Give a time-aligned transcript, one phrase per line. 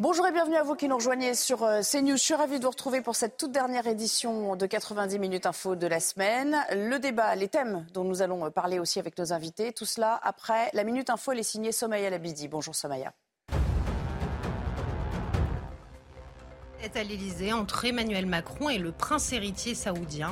[0.00, 2.16] Bonjour et bienvenue à vous qui nous rejoignez sur euh, CNews.
[2.16, 5.74] Je suis ravie de vous retrouver pour cette toute dernière édition de 90 minutes info
[5.74, 6.56] de la semaine.
[6.70, 10.70] Le débat, les thèmes dont nous allons parler aussi avec nos invités, tout cela après
[10.72, 12.46] la minute info, elle est signée Somaya Labidi.
[12.46, 13.12] Bonjour Somaya.
[16.96, 20.30] À l'Elysée entre Emmanuel Macron et le prince héritier saoudien.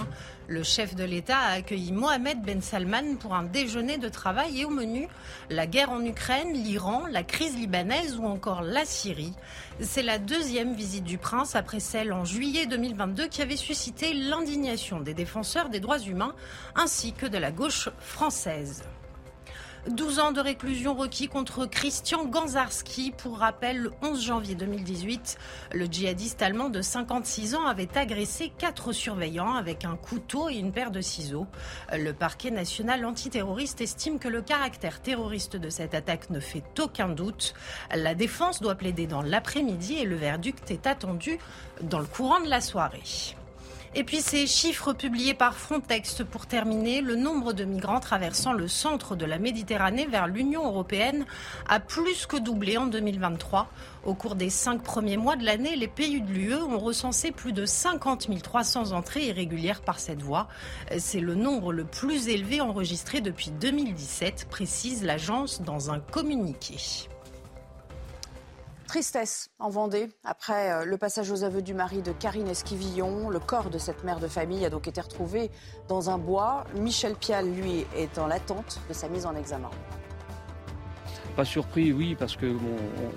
[0.48, 4.64] Le chef de l'État a accueilli Mohamed Ben Salman pour un déjeuner de travail et
[4.64, 5.08] au menu,
[5.50, 9.34] la guerre en Ukraine, l'Iran, la crise libanaise ou encore la Syrie.
[9.80, 15.00] C'est la deuxième visite du prince après celle en juillet 2022 qui avait suscité l'indignation
[15.00, 16.34] des défenseurs des droits humains
[16.74, 18.84] ainsi que de la gauche française.
[19.88, 23.12] 12 ans de réclusion requis contre Christian Ganzarski.
[23.16, 25.38] Pour rappel, le 11 janvier 2018,
[25.72, 30.72] le djihadiste allemand de 56 ans avait agressé quatre surveillants avec un couteau et une
[30.72, 31.46] paire de ciseaux.
[31.92, 37.08] Le parquet national antiterroriste estime que le caractère terroriste de cette attaque ne fait aucun
[37.08, 37.54] doute.
[37.94, 41.38] La défense doit plaider dans l'après-midi et le verdict est attendu
[41.80, 43.02] dans le courant de la soirée.
[43.98, 48.68] Et puis ces chiffres publiés par Frontex pour terminer, le nombre de migrants traversant le
[48.68, 51.24] centre de la Méditerranée vers l'Union européenne
[51.66, 53.70] a plus que doublé en 2023.
[54.04, 57.54] Au cours des cinq premiers mois de l'année, les pays de l'UE ont recensé plus
[57.54, 60.48] de 50 300 entrées irrégulières par cette voie.
[60.98, 66.76] C'est le nombre le plus élevé enregistré depuis 2017, précise l'agence dans un communiqué.
[68.86, 70.08] Tristesse en Vendée.
[70.24, 74.04] Après euh, le passage aux aveux du mari de Karine Esquivillon, le corps de cette
[74.04, 75.50] mère de famille a donc été retrouvé
[75.88, 76.64] dans un bois.
[76.74, 79.70] Michel Pial, lui, est en l'attente de sa mise en examen.
[81.34, 82.46] Pas surpris, oui, parce que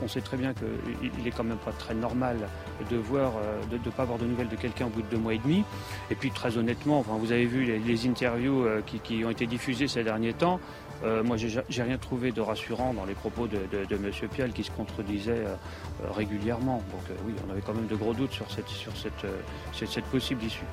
[0.03, 2.49] on, sait très bien qu'il est quand même pas très normal
[2.89, 5.17] de voir, euh, de ne pas avoir de nouvelles de quelqu'un au bout de deux
[5.17, 5.63] mois et demi.
[6.11, 10.03] Et puis très honnêtement, vous avez vu les, interviews euh, qui, ont été diffusées ces
[10.03, 10.59] derniers temps.
[11.03, 13.57] Euh, moi, j'ai rien trouvé de rassurant dans les propos de,
[13.91, 14.11] M.
[14.31, 15.55] Pial qui se contredisait euh,
[16.03, 16.83] euh, régulièrement.
[16.91, 19.25] Donc oui, on avait quand même de gros doutes sur cette, sur cette,
[19.73, 20.65] cette, possible issue.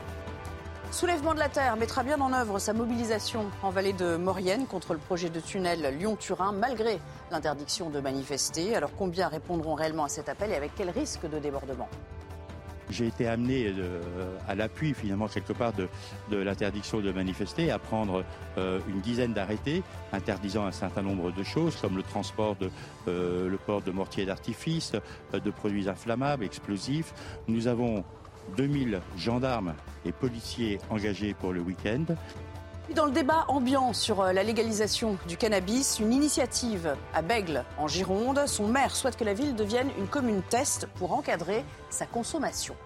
[0.91, 4.93] Soulèvement de la Terre mettra bien en œuvre sa mobilisation en vallée de Maurienne contre
[4.93, 6.99] le projet de tunnel Lyon-Turin, malgré
[7.31, 8.75] l'interdiction de manifester.
[8.77, 11.89] Alors combien répondront réellement à cet appel et avec quel risque de débordement?
[12.91, 14.01] J'ai été amené euh,
[14.49, 15.89] à l'appui finalement quelque part de,
[16.37, 18.25] l'interdiction de manifester à prendre
[18.59, 19.83] euh, une dizaine d'arrêtés
[20.13, 22.71] interdisant un certain nombre de choses comme le transport de
[23.09, 24.93] euh, le port de mortiers d'artifice,
[25.33, 27.13] de produits inflammables, explosifs.
[27.49, 28.05] Nous avons
[28.57, 29.75] 2000 gendarmes
[30.05, 32.05] et policiers engagés pour le week-end.
[32.95, 37.89] Dans le débat ambiant sur euh, la légalisation du cannabis, une initiative à Bègle, en
[37.89, 38.41] Gironde.
[38.47, 42.77] Son maire souhaite que la ville devienne une commune test pour encadrer sa consommation.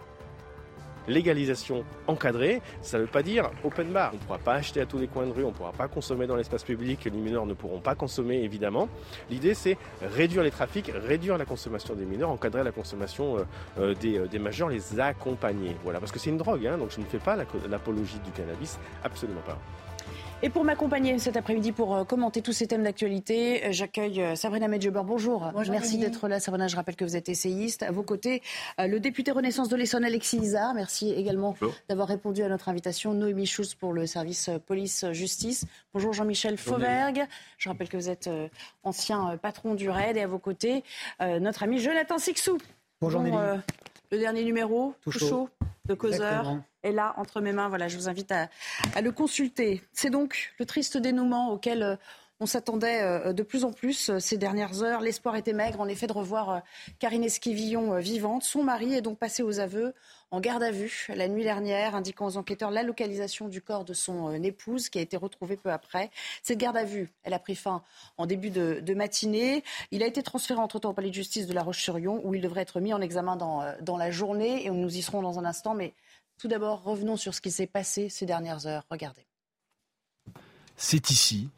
[1.06, 4.12] Légalisation encadrée, ça ne veut pas dire open bar.
[4.12, 5.87] On ne pourra pas acheter à tous les coins de rue, on ne pourra pas
[5.87, 8.88] consommer dans l'espace public, les mineurs ne pourront pas consommer évidemment.
[9.28, 13.38] L'idée c'est réduire les trafics, réduire la consommation des mineurs, encadrer la consommation
[13.78, 15.77] euh, euh, des, majeurs, les accompagner.
[15.84, 18.78] Voilà, parce que c'est une drogue, hein, donc je ne fais pas l'apologie du cannabis,
[19.05, 19.59] absolument pas.
[20.43, 24.34] Et pour m'accompagner cet après-midi pour euh, commenter tous ces thèmes d'actualité, euh, j'accueille euh,
[24.34, 25.03] Sabrina Medjeber.
[25.05, 25.51] Bonjour.
[25.53, 25.71] Bonjour.
[25.71, 26.67] Merci d'être là, Sabrina.
[26.67, 27.83] Je rappelle que vous êtes essayiste.
[27.83, 28.43] À vos côtés,
[28.79, 30.73] le député Renaissance de l'Essonne, Alexis Isard.
[30.73, 31.55] Merci également
[31.91, 33.12] d'avoir répondu à notre invitation.
[33.12, 35.67] Noémie Schulz pour le service police-justice.
[35.93, 37.27] Bonjour Jean-Michel Fauvergue.
[37.59, 38.31] Je rappelle que vous êtes
[38.83, 40.17] ancien patron du RAID.
[40.17, 40.84] Et à vos côtés,
[41.21, 42.56] notre ami Jonathan Sixou.
[43.03, 43.23] Bonjour,
[44.12, 45.48] Le dernier numéro, tout, chaud
[45.87, 47.69] de Causeur est là entre mes mains.
[47.69, 48.48] Voilà, je vous invite à,
[49.00, 49.82] le consulter.
[49.93, 51.97] C'est donc le triste dénouement auquel euh,
[52.41, 55.00] on s'attendait euh, de plus en plus euh, ces dernières heures.
[55.00, 56.62] L'espoir était maigre, en effet, de revoir
[56.99, 58.43] Karine Esquivillon vivante.
[58.43, 59.94] Son mari est donc passé aux aveux
[60.31, 63.95] en garde à vue la nuit dernière, indiquant aux enquêteurs la localisation du corps de
[63.95, 66.11] son épouse qui a été retrouvée peu après.
[66.43, 67.83] Cette garde à vue, elle a pris fin
[68.17, 69.65] en début de, matinée.
[69.91, 72.63] Il a été transféré entre-temps au palais de justice de La Roche-sur-Yon où il devrait
[72.63, 75.75] être mis en examen dans, dans la journée et nous y serons dans un instant.
[75.75, 75.95] Mais
[76.39, 78.85] tout d'abord, revenons sur ce qui s'est passé ces dernières heures.
[78.91, 79.27] Regardez.
[80.77, 81.51] C'est ici,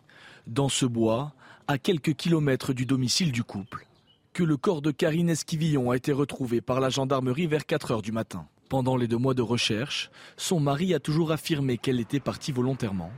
[0.46, 1.32] dans ce bois,
[1.68, 3.86] à quelques kilomètres du domicile du couple,
[4.32, 8.02] que le corps de Karine Esquivillon a été retrouvé par la gendarmerie vers 4 heures
[8.02, 8.48] du matin.
[8.72, 13.10] Pendant les deux mois de recherche, son mari a toujours affirmé qu'elle était partie volontairement,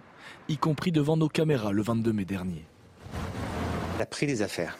[0.49, 2.65] y compris devant nos caméras le 22 mai dernier.
[3.95, 4.77] Elle a pris des affaires.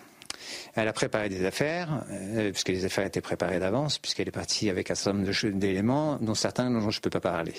[0.75, 4.69] Elle a préparé des affaires, euh, puisque les affaires étaient préparées d'avance, puisqu'elle est partie
[4.69, 7.55] avec un certain nombre d'éléments, dont certains dont je ne peux pas parler.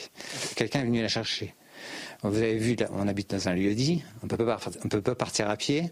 [0.57, 1.55] Quelqu'un est venu la chercher.
[2.21, 5.55] Vous avez vu, on habite dans un lieu dit, on ne peut pas partir à
[5.55, 5.89] pied.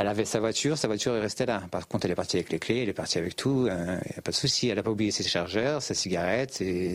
[0.00, 1.60] Elle avait sa voiture, sa voiture est restée là.
[1.72, 3.98] Par contre, elle est partie avec les clés, elle est partie avec tout, il hein,
[4.08, 4.68] n'y a pas de souci.
[4.68, 6.94] Elle n'a pas oublié ses chargeurs, sa cigarette, ses,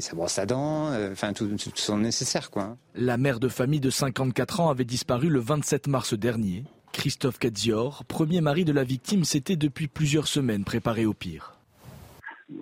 [0.00, 2.50] sa brosse à dents, euh, enfin tout, tout, son nécessaire.
[2.50, 2.76] quoi.
[2.94, 6.64] La mère de famille de 54 ans avait disparu le 27 mars dernier.
[6.92, 11.54] Christophe Kadzior, premier mari de la victime, s'était depuis plusieurs semaines préparé au pire.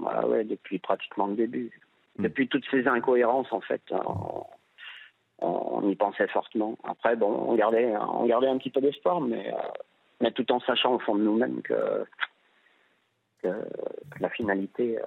[0.07, 1.73] Ah ouais, depuis pratiquement le début.
[2.17, 2.23] Hmm.
[2.23, 4.45] Depuis toutes ces incohérences, en fait, on,
[5.88, 6.76] y pensait fortement.
[6.85, 9.58] Après, bon, on gardait, on gardait un petit peu d'espoir, mais, euh,
[10.20, 12.05] mais tout en sachant au fond de nous-mêmes que,
[14.20, 15.02] la finalité, euh,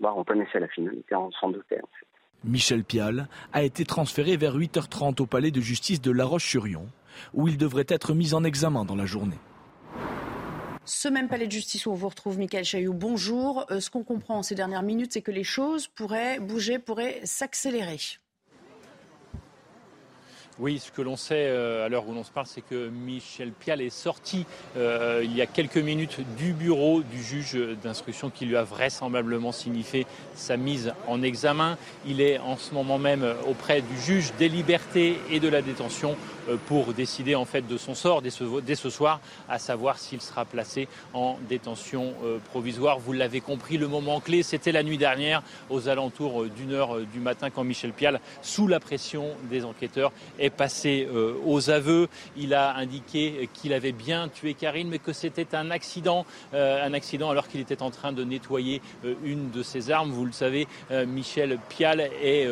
[0.00, 1.80] bah, on connaissait la finalité, on s'en doutait.
[1.80, 2.06] En fait.
[2.44, 6.86] Michel Pial a été transféré vers 8h30 au palais de justice de La Roche-sur-Yon,
[7.34, 9.38] où il devrait être mis en examen dans la journée.
[10.84, 13.66] Ce même palais de justice où on vous retrouve, Michael Chailloux, bonjour.
[13.70, 17.20] Euh, ce qu'on comprend en ces dernières minutes, c'est que les choses pourraient bouger, pourraient
[17.24, 17.98] s'accélérer.
[20.60, 23.52] Oui, ce que l'on sait euh, à l'heure où l'on se parle, c'est que Michel
[23.52, 24.44] Pial est sorti
[24.76, 29.52] euh, il y a quelques minutes du bureau du juge d'instruction qui lui a vraisemblablement
[29.52, 31.78] signifié sa mise en examen.
[32.06, 36.16] Il est en ce moment même auprès du juge des libertés et de la détention
[36.66, 40.88] pour décider en fait de son sort dès ce, soir, à savoir s'il sera placé
[41.14, 42.98] en détention euh, provisoire.
[42.98, 47.00] Vous l'avez compris, le moment clé, c'était la nuit dernière, aux alentours euh, d'une heure
[47.00, 51.08] du matin, quand Michel Pial, sous la pression des enquêteurs, est passé
[51.46, 52.08] aux aveux.
[52.36, 57.30] Il a indiqué qu'il avait bien tué Karine, mais que c'était un accident, un accident
[57.30, 58.80] alors qu'il était en train de nettoyer
[59.24, 60.10] une de ses armes.
[60.10, 62.48] Vous le savez, Michel Pial est,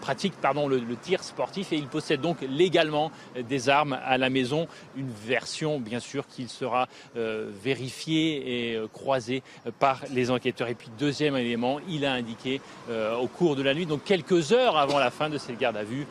[0.00, 3.03] pratique pardon, le tir sportif et il possède donc légalement
[3.36, 4.66] des armes à la maison.
[4.96, 9.42] Une version, bien sûr, qui sera euh, vérifiée et euh, croisée
[9.78, 10.68] par les enquêteurs.
[10.68, 12.60] Et puis, deuxième élément, il a indiqué
[12.90, 15.76] euh, au cours de la nuit, donc quelques heures avant la fin de cette garde
[15.76, 16.06] à vue,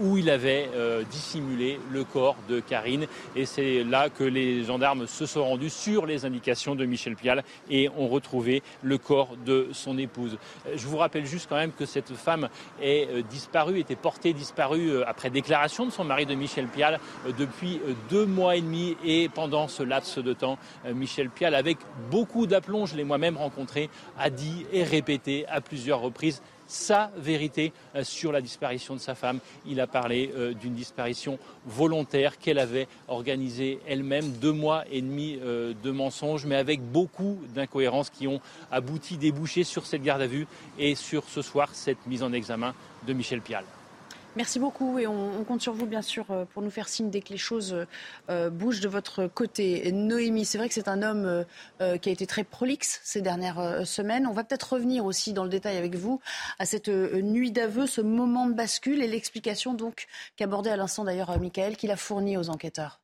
[0.00, 0.68] où il avait
[1.10, 3.06] dissimulé le corps de Karine.
[3.36, 7.44] Et c'est là que les gendarmes se sont rendus sur les indications de Michel Pial
[7.70, 10.38] et ont retrouvé le corps de son épouse.
[10.74, 12.48] Je vous rappelle juste quand même que cette femme
[12.80, 17.80] est disparue, était portée disparue après déclaration de son mari de Michel Pial euh, depuis
[17.84, 18.96] euh, deux mois et demi.
[19.04, 21.78] Et pendant ce laps de temps, euh, Michel Pial, avec
[22.10, 27.72] beaucoup d'aplomb, je l'ai moi-même rencontré, a dit et répété à plusieurs reprises sa vérité
[28.02, 29.38] sur la disparition de sa femme.
[29.64, 30.30] Il a parlé
[30.60, 36.82] d'une disparition volontaire qu'elle avait organisée elle-même, deux mois et demi de mensonges, mais avec
[36.82, 40.46] beaucoup d'incohérences qui ont abouti, débouché sur cette garde à vue
[40.78, 42.74] et sur ce soir cette mise en examen
[43.06, 43.64] de Michel Pial.
[44.38, 47.22] Merci beaucoup et on, compte sur vous bien sûr euh, pour nous faire signe dès
[47.22, 47.74] que les choses
[48.30, 49.90] euh, bougent de votre côté.
[49.90, 51.44] Noémie, c'est vrai que c'est un homme
[51.80, 54.28] euh, qui a été très prolixe ces dernières semaines.
[54.28, 56.20] On va peut-être revenir aussi dans le détail avec vous
[56.60, 60.06] à cette nuit d'aveu, ce moment de bascule et l'explication donc
[60.36, 63.00] qu'abordait à l'instant d'ailleurs Michael qu'il a fourni aux enquêteurs.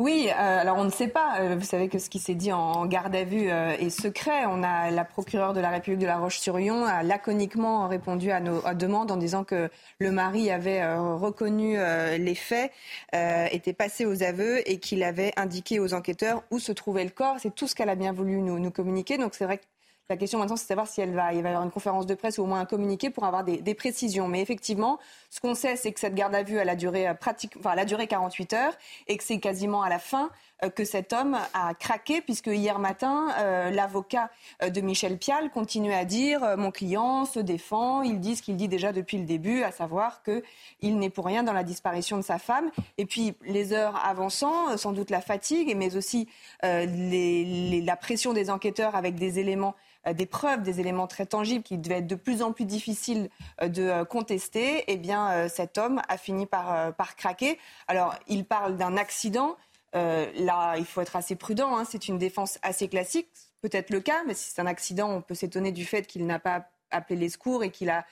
[0.00, 1.38] Oui, euh, alors on ne sait pas.
[1.40, 4.44] Euh, vous savez que ce qui s'est dit en garde à vue euh, est secret.
[4.46, 8.60] On a la procureure de la République de la Roche-sur-Yon a laconiquement répondu à nos
[8.74, 9.70] demandes en disant que
[10.00, 11.76] le mari avait reconnu
[12.18, 12.72] les faits,
[13.12, 17.36] était passé aux aveux et qu'il avait indiqué aux enquêteurs où se trouvait le corps.
[17.38, 19.16] C'est tout ce qu'elle a bien voulu nous, nous communiquer.
[19.16, 19.64] Donc c'est vrai que
[20.10, 22.14] la question maintenant, c'est de savoir si elle va, va y avoir une conférence de
[22.14, 24.28] presse ou au moins un communiqué pour avoir des, des précisions.
[24.28, 24.98] Mais effectivement,
[25.30, 27.72] ce qu'on sait, c'est que cette garde à vue, elle a duré euh, pratique, enfin,
[27.72, 28.74] elle a duré 48 heures
[29.06, 30.30] et que c'est quasiment à la fin
[30.74, 34.30] que cet homme a craqué, puisque hier matin, euh, l'avocat
[34.66, 38.68] de Michel Pial continuait à dire mon client se défend, il dit ce qu'il dit
[38.68, 42.38] déjà depuis le début, à savoir qu'il n'est pour rien dans la disparition de sa
[42.38, 42.70] femme.
[42.98, 46.28] Et puis, les heures avançant, sans doute la fatigue, mais aussi
[46.62, 49.74] la pression des enquêteurs avec des éléments
[50.06, 53.30] euh, des preuves, des éléments très tangibles qui devaient être de plus en plus difficiles
[53.62, 57.58] euh, de euh, contester, eh bien, cet homme a fini par craquer.
[57.88, 59.56] Alors, il parle d'un accident.
[59.94, 61.76] Là, il faut être assez prudent.
[61.76, 61.84] Hein.
[61.88, 63.28] C'est une défense assez classique.
[63.62, 66.38] Peut-être le cas, mais si c'est un accident, on peut s'étonner du fait qu'il n'a
[66.38, 68.04] pas appelé les secours et qu'il a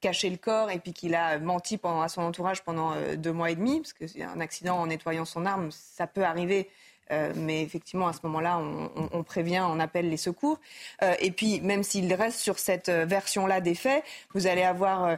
[0.00, 3.54] caché le corps et puis qu'il a menti à son entourage pendant deux mois et
[3.54, 6.68] demi, parce que un accident en nettoyant son arme, ça peut arriver
[7.12, 8.60] euh, mais effectivement, à ce moment-là,
[9.12, 10.58] on, prévient, on appelle les secours.
[11.02, 15.16] Euh, et puis, même s'il reste sur cette euh, version-là des faits, vous allez avoir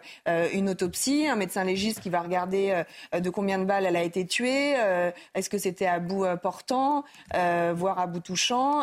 [0.53, 2.83] une autopsie, un médecin légiste qui va regarder
[3.13, 4.75] de combien de balles elle a été tuée,
[5.35, 8.83] est-ce que c'était à bout portant, voire à bout touchant,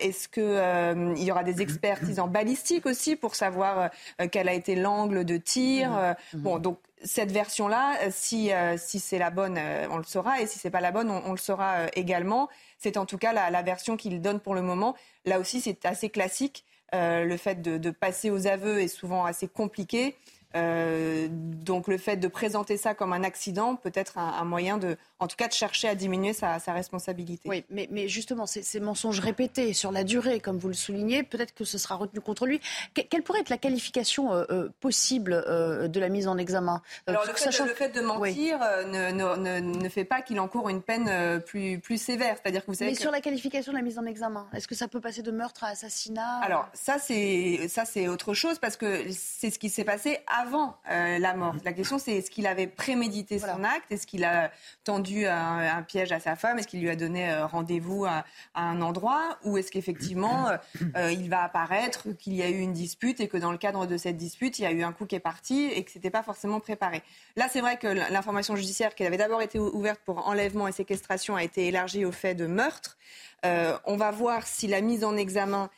[0.00, 3.90] est-ce qu'il y aura des expertises en balistique aussi pour savoir
[4.30, 5.90] quel a été l'angle de tir.
[5.90, 6.38] Mmh.
[6.38, 10.40] Bon, donc cette version-là, euh, si, euh, si c'est la bonne, euh, on le saura,
[10.40, 12.48] et si c'est pas la bonne, on, le saura également.
[12.78, 14.96] C'est en tout cas la, version qu'il donne pour le moment.
[15.24, 16.64] Là aussi, c'est assez classique.
[16.92, 20.16] le fait de, passer aux aveux est souvent assez compliqué.
[20.56, 24.96] Euh, donc le fait de présenter ça comme un accident peut être un, moyen de,
[25.18, 27.48] en tout cas, de chercher à diminuer sa, responsabilité.
[27.48, 31.22] Oui, mais, mais justement, ces, ces, mensonges répétés sur la durée, comme vous le soulignez,
[31.22, 32.60] peut-être que ce sera retenu contre lui.
[32.94, 36.82] quelle pourrait être la qualification euh, euh, possible de la mise en examen?
[37.06, 37.32] Alors le
[37.74, 42.36] fait, de, mentir ne, ne, ne, fait pas qu'il encourt une peine plus, plus sévère.
[42.40, 42.92] C'est-à-dire que vous savez.
[42.92, 45.30] Mais sur la qualification de la mise en examen, est-ce que ça peut passer de
[45.30, 46.38] meurtre à assassinat?
[46.42, 50.43] Alors ça c'est ça c'est autre chose parce que c'est ce qui s'est passé avant
[50.44, 51.54] avant euh, la mort.
[51.64, 53.90] La question, c'est est-ce qu'il avait prémédité son acte?
[53.90, 54.50] Est-ce qu'il a
[54.84, 56.58] tendu un, piège à sa femme?
[56.58, 58.24] Est-ce qu'il lui a donné euh, rendez-vous à,
[58.54, 59.38] un endroit?
[59.44, 60.48] Ou est-ce qu'effectivement,
[60.96, 63.86] euh, il va apparaître qu'il y a eu une dispute et que dans le cadre
[63.86, 65.98] de cette dispute, il y a eu un coup qui est parti et que ce
[65.98, 67.02] n'était pas forcément préparé?
[67.36, 71.36] Là, c'est vrai que l'information judiciaire qui avait d'abord été ouverte pour enlèvement et séquestration
[71.36, 72.96] a été élargie au fait de meurtre.
[73.42, 75.70] on va voir si la mise en examen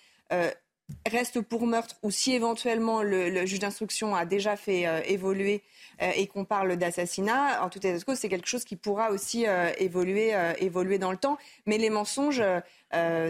[1.07, 5.63] reste pour meurtre ou si éventuellement le, juge d'instruction a déjà fait euh, évoluer
[6.03, 9.11] euh, et qu'on parle d'assassinat, en tout état de cause, c'est quelque chose qui pourra
[9.11, 11.39] aussi euh, évoluer, évoluer dans le temps.
[11.67, 12.43] Mais les mensonges,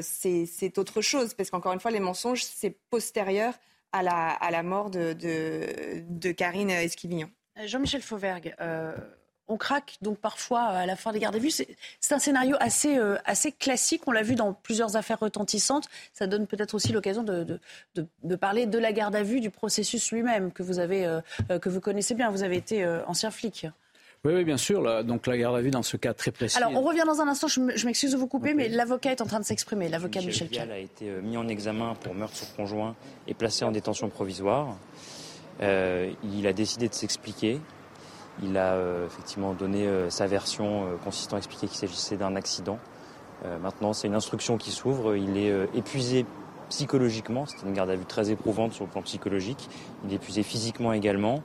[0.03, 3.55] c'est autre chose, parce qu'encore une fois, les mensonges, c'est postérieur
[3.93, 7.31] à la, à la mort de, de, de Karine Esquivillon.
[7.65, 8.55] Jean-Michel Fauvergue,
[9.49, 11.50] on craque donc parfois à la fin des gardes à vue.
[11.50, 14.03] C'est un scénario assez, euh, assez classique.
[14.07, 15.88] On l'a vu dans plusieurs affaires retentissantes.
[16.12, 17.59] Ça donne peut-être aussi l'occasion de,
[17.95, 21.59] de, parler de la garde à vue, du processus lui-même que vous avez, euh, euh,
[21.59, 22.31] que vous connaissez bien.
[22.31, 23.67] Vous avez été ancien flic.
[24.25, 25.05] Oui, oui, bien sûr.
[25.05, 26.57] donc la garde à vue dans ce cas très précis.
[26.57, 27.47] Alors on revient dans un instant.
[27.47, 29.88] Je m'excuse de vous couper, mais l'avocat est en train de s'exprimer.
[29.88, 32.97] L'avocat Michel, Michel a été mis en examen pour meurtre sur conjoint
[33.29, 34.76] et placé en détention provisoire.
[35.61, 37.61] il a décidé de s'expliquer.
[38.43, 42.37] Il a euh, effectivement donné euh, sa version euh, consistant à expliquer qu'il s'agissait d'un
[42.37, 42.78] accident.
[43.62, 45.14] maintenant, c'est une instruction qui s'ouvre.
[45.14, 46.26] Il est épuisé
[46.69, 47.47] psychologiquement.
[47.47, 49.69] C'était une garde à vue très éprouvante sur le plan psychologique.
[50.05, 51.43] Il est épuisé physiquement également.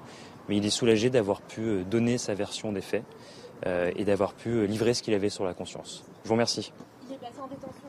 [0.50, 3.04] Mais il est soulagé d'avoir pu donner sa version des faits
[3.68, 6.04] et d'avoir pu livrer ce qu'il avait sur la conscience.
[6.24, 6.74] Je vous remercie.
[7.08, 7.81] Il est en détention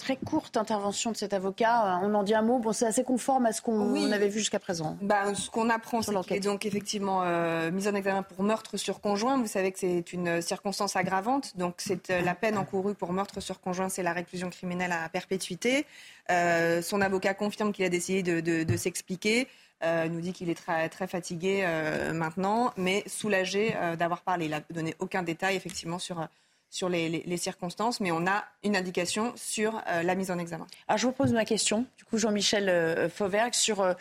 [0.00, 1.98] très courte intervention de cet avocat.
[1.98, 2.58] Euh, on en dit un mot.
[2.58, 4.96] Bon, c'est assez conforme à ce qu'on avait vu jusqu'à présent.
[5.02, 8.76] Bah, ce qu'on apprend, c'est qu'il est donc effectivement euh, mise en examen pour meurtre
[8.76, 9.38] sur conjoint.
[9.38, 11.56] Vous savez que c'est une circonstance aggravante.
[11.56, 15.08] Donc, c'est euh, la peine encourue pour meurtre sur conjoint, c'est la réclusion criminelle à
[15.08, 15.86] perpétuité.
[16.28, 19.48] son avocat confirme qu'il a décidé de, s'expliquer.
[19.82, 21.66] nous dit qu'il est très, très fatigué
[22.14, 24.46] maintenant, mais soulagé d'avoir parlé.
[24.46, 26.26] Il n'a donné aucun détail effectivement sur
[26.70, 30.66] sur les, circonstances, mais on a une indication sur euh, la mise en examen.
[30.86, 33.94] Alors je vous pose ma question, du coup Jean-Michel euh, Fauvergue, sur euh,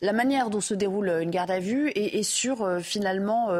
[0.00, 3.50] la manière dont se déroule une garde à vue et, sur finalement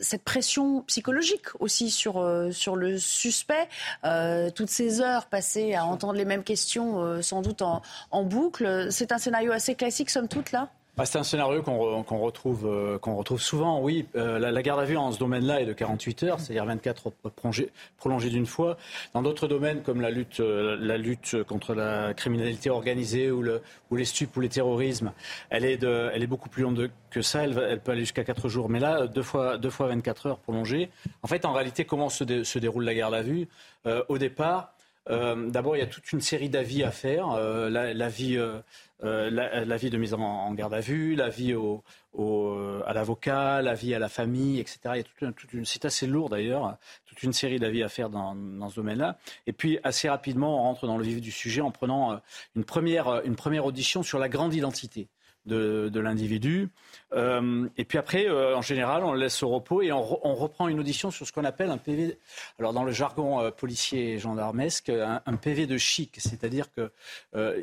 [0.00, 3.68] cette pression psychologique aussi sur, sur le suspect,
[4.54, 8.90] toutes ces heures passées à entendre les mêmes questions sans doute en, en boucle.
[8.90, 10.70] C'est un scénario assez classique, somme toute, là?
[10.98, 14.08] Bah, c'est un scénario qu'on retrouve, euh, retrouve souvent, oui.
[14.16, 17.12] Euh, la, garde à vue en ce domaine-là est de 48 heures, c'est-à-dire 24
[17.96, 18.76] prolongées, d'une fois.
[19.14, 20.98] Dans d'autres domaines, comme la lutte, euh, la
[21.44, 23.62] contre la criminalité organisée ou, le,
[23.92, 25.12] ou les stupes ou les terrorismes,
[25.50, 27.44] elle est, beaucoup plus longue que ça.
[27.44, 28.68] Elle, peut aller jusqu'à 4 jours.
[28.68, 30.90] Mais là, deux fois, deux fois 24 heures prolongées.
[31.22, 33.46] En fait, en réalité, comment se, se déroule la garde à vue?
[34.08, 34.74] Au départ,
[35.08, 37.28] D'abord, il y a toute une série d'avis à faire.
[37.70, 38.38] L'avis
[39.04, 41.84] euh, la, vie de mise en, garde à vue, l'avis au,
[42.84, 45.04] à l'avocat, l'avis à la famille, etc.
[45.64, 49.18] C'est assez lourd d'ailleurs, toute une série d'avis à faire dans, dans ce domaine-là.
[49.46, 52.16] Et puis assez rapidement, on rentre dans le vif du sujet en prenant euh,
[52.56, 55.08] une première, une première audition sur la grande identité
[55.46, 56.68] de, l'individu.
[57.12, 60.68] Euh, et puis après, euh, en général, on le laisse au repos et on, reprend
[60.68, 62.18] une audition sur ce qu'on appelle un PV.
[62.58, 66.90] Alors dans le jargon euh, policier et gendarmesque, un, PV de chic, c'est-à-dire que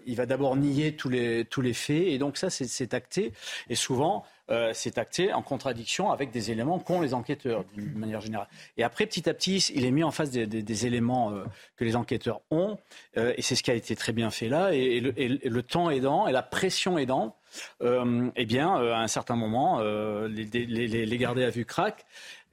[0.06, 3.34] il va d'abord nier tous les tous les faits et donc ça c'est acté.
[3.70, 4.26] Et souvent,
[4.74, 8.48] c'est acté en contradiction avec des éléments qu'ont les enquêteurs d'une manière générale.
[8.78, 11.34] Et après, petit à petit, il est mis en face des, éléments
[11.76, 12.78] que les enquêteurs ont,
[13.16, 14.74] et c'est ce qui a été très bien fait là.
[14.74, 17.36] Et, le, et le, temps aidant, et la pression aidant,
[17.82, 22.06] euh, eh bien, euh, à un certain moment, euh, les, garder à vue craquent.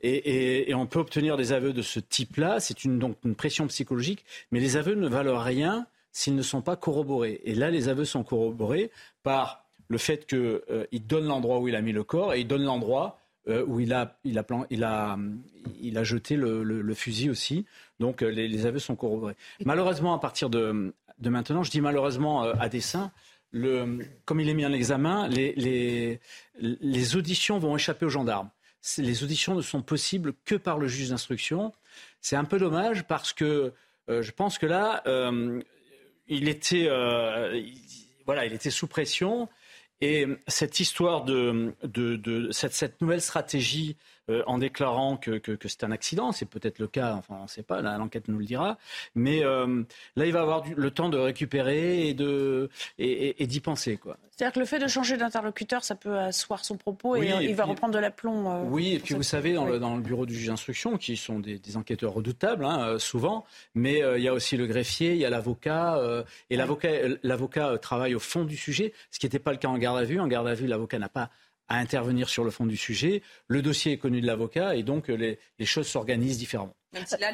[0.02, 2.59] Et, on peut obtenir des aveux de ce type-là.
[2.61, 4.25] C'est une, donc une pression psychologique.
[4.50, 7.40] Mais les aveux ne valent rien s'ils ne sont pas corroborés.
[7.44, 8.90] Et là, les aveux sont corroborés
[9.23, 12.64] par le fait qu'il donne l'endroit où il a mis le corps et il donne
[12.64, 13.18] l'endroit
[13.49, 15.18] où il a, il a, il a,
[15.80, 17.64] il a jeté le, fusil aussi.
[18.00, 19.37] Donc les, aveux sont corroborés.
[19.64, 23.12] Malheureusement, à partir de, de maintenant, je dis malheureusement à dessein,
[23.52, 26.18] comme il est mis en examen, les,
[27.16, 28.50] auditions vont échapper aux gendarmes.
[28.99, 31.73] Les auditions ne sont possibles que par le juge d'instruction.
[32.21, 33.73] C'est un peu dommage parce que
[34.09, 35.62] euh, je pense que là, euh,
[36.26, 36.88] il était,
[38.26, 39.49] voilà, il était sous pression.
[40.02, 43.97] Et cette histoire de, de, cette, nouvelle stratégie
[44.32, 46.32] euh, en déclarant que, c'est un accident.
[46.32, 48.78] C'est peut-être le cas, enfin on ne sait pas, l'enquête nous le dira.
[49.14, 49.82] Mais euh,
[50.16, 53.96] là, il va avoir le temps de récupérer et, de, et, d'y penser.
[53.96, 54.16] Quoi.
[54.30, 57.64] C'est-à-dire que le fait de changer d'interlocuteur, ça peut asseoir son propos et, il va
[57.64, 58.50] reprendre de l'aplomb.
[58.50, 61.60] Euh, oui, et puis vous savez, dans, le, bureau du juge d'instruction, qui sont des,
[61.76, 66.00] enquêteurs redoutables, hein, souvent, mais il y a aussi le greffier, il y a l'avocat,
[66.50, 69.98] et l'avocat travaille au fond du sujet, ce qui n'était pas le cas en garde
[69.98, 70.20] à vue.
[70.20, 71.30] En garde à vue, l'avocat n'a pas
[71.69, 73.23] à intervenir sur le fond du sujet.
[73.47, 76.75] Le dossier est connu de l'avocat et donc les, choses s'organisent différemment.
[76.92, 77.33] Même si là,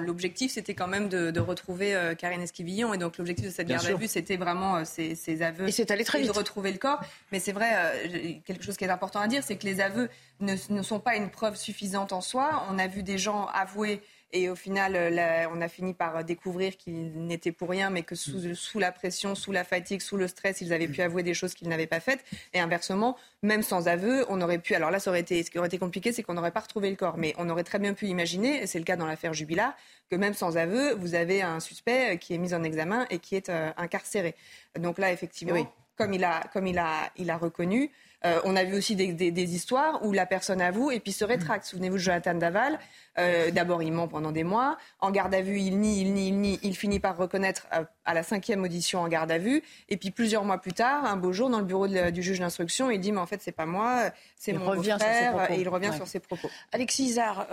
[0.00, 2.92] l'objectif, c'était quand même de, retrouver euh, Karine Esquivillon.
[2.94, 5.68] Et donc, l'objectif de cette garde à vue, c'était vraiment euh, ses, aveux.
[5.68, 6.32] Et c'est allé très vite.
[6.32, 7.00] de retrouver le corps.
[7.30, 10.08] Mais c'est vrai, euh, quelque chose qui est important à dire, c'est que les aveux
[10.40, 12.66] ne, ne, sont pas une preuve suffisante en soi.
[12.72, 16.76] On a vu des gens avouer et au final, euh, on a fini par découvrir
[16.76, 20.28] qu'ils n'étaient pour rien, mais que sous, sous, la pression, sous la fatigue, sous le
[20.28, 22.22] stress, ils avaient pu avouer des choses qu'ils n'avaient pas faites.
[22.52, 24.74] Et inversement, même sans aveu, on aurait pu.
[24.74, 26.90] Alors là, ça aurait été, ce qui aurait été compliqué, c'est qu'on n'aurait pas retrouvé
[26.90, 27.16] le corps.
[27.16, 29.74] Mais on aurait très bien pu imaginer, et c'est le cas dans l'affaire Jubilat,
[30.10, 33.34] que même sans aveu, vous avez un suspect qui est mis en examen et qui
[33.34, 34.34] est euh, incarcéré.
[34.78, 37.90] Donc là, effectivement, comme il a, comme il a, il a reconnu.
[38.24, 41.64] Euh, on a vu aussi des, histoires où la personne avoue et puis se rétracte.
[41.64, 42.78] Souvenez-vous de Jonathan Daval.
[43.18, 44.76] Euh, d'abord, il ment pendant des mois.
[45.00, 46.58] En garde à vue, il nie, il nie, il nie.
[46.62, 49.62] Il finit par reconnaître euh, à, la cinquième audition en garde à vue.
[49.88, 52.90] Et puis plusieurs mois plus tard, un beau jour, dans le bureau du juge d'instruction,
[52.90, 55.50] il dit mais en fait c'est pas moi, c'est mon frère.
[55.52, 56.50] Et il revient sur ses propos.
[56.72, 57.46] Alexis Isard,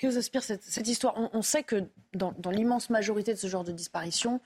[0.00, 1.14] que vous inspire cette, histoire?
[1.32, 1.84] On, sait que
[2.14, 4.40] dans l'immense majorité de ce genre de disparition,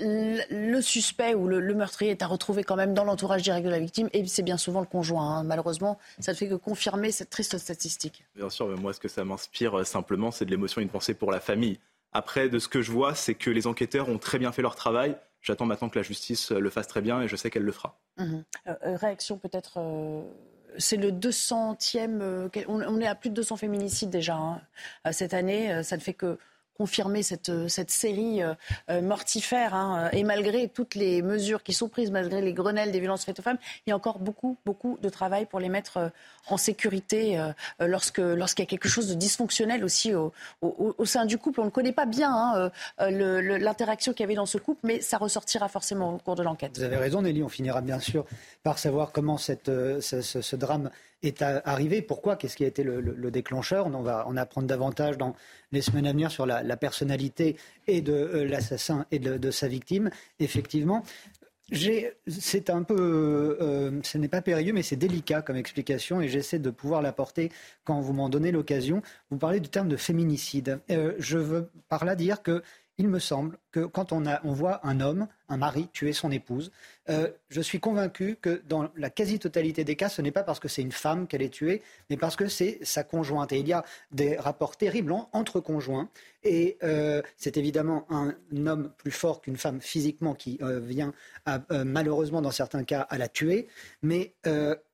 [0.00, 3.78] le suspect ou le, meurtrier est à retrouver quand même dans l'entourage direct de la
[3.78, 5.38] victime et c'est bien souvent le conjoint.
[5.38, 5.44] Hein.
[5.44, 8.24] Malheureusement, ça ne fait que confirmer cette triste statistique.
[8.34, 10.90] Bien sûr, mais moi, ce que ça m'inspire euh, simplement, c'est de l'émotion et une
[10.90, 11.78] pensée pour la famille.
[12.12, 14.76] Après, de ce que je vois, c'est que les enquêteurs ont très bien fait leur
[14.76, 15.16] travail.
[15.42, 17.72] J'attends maintenant que la justice euh, le fasse très bien et je sais qu'elle le
[17.72, 17.98] fera.
[18.18, 18.44] Mhm.
[18.68, 19.78] Euh, réaction peut-être.
[20.78, 22.48] c'est le 200e.
[22.68, 24.60] on, est à plus de 200 féminicides déjà hein,
[25.12, 25.82] cette année.
[25.82, 26.38] Ça ne fait que
[26.76, 28.54] confirmer cette, euh, cette série euh,
[28.90, 29.74] euh, mortifère.
[29.74, 33.38] Hein, et malgré toutes les mesures qui sont prises, malgré les grenelles des violences faites
[33.38, 36.12] aux femmes, il y a encore beaucoup, beaucoup de travail pour les mettre
[36.48, 37.40] en sécurité
[37.80, 41.60] lorsque, lorsqu'il y a quelque chose de dysfonctionnel aussi au, au, sein du couple.
[41.60, 45.18] On ne connaît pas bien hein, l'interaction qu'il y avait dans ce couple, mais ça
[45.18, 46.76] ressortira forcément au cours de l'enquête.
[46.76, 47.42] Vous avez raison, Nelly.
[47.42, 48.24] On finira bien sûr
[48.62, 50.90] par savoir comment cette, ce, ce drame
[51.26, 52.36] est arrivé Pourquoi?
[52.36, 53.86] Qu'est-ce qui a été le, déclencheur?
[53.86, 55.34] On va en apprendre davantage dans
[55.72, 57.56] les semaines à venir sur la, personnalité
[57.86, 60.10] et de euh, l'assassin et de, sa victime.
[60.40, 61.02] Effectivement,
[61.72, 66.58] c'est un peu, euh, ce n'est pas périlleux, mais c'est délicat comme explication et j'essaie
[66.58, 67.50] de pouvoir l'apporter
[67.84, 69.02] quand vous m'en donnez l'occasion.
[69.30, 70.80] Vous parlez du terme de féminicide.
[70.90, 72.62] Euh, je veux par là dire que
[72.98, 76.70] il me semble que quand on, voit un homme, un mari, tuer son épouse,
[77.08, 80.68] euh, je suis convaincu que dans la quasi-totalité des cas, ce n'est pas parce que
[80.68, 83.52] c'est une femme qu'elle est tuée, mais parce que c'est sa conjointe.
[83.52, 86.08] Et il y a des rapports terribles entre conjoints.
[86.44, 91.12] Et euh, c'est évidemment un homme plus fort qu'une femme physiquement qui euh, vient,
[91.70, 93.66] malheureusement dans certains cas, à la tuer.
[94.02, 94.34] Mais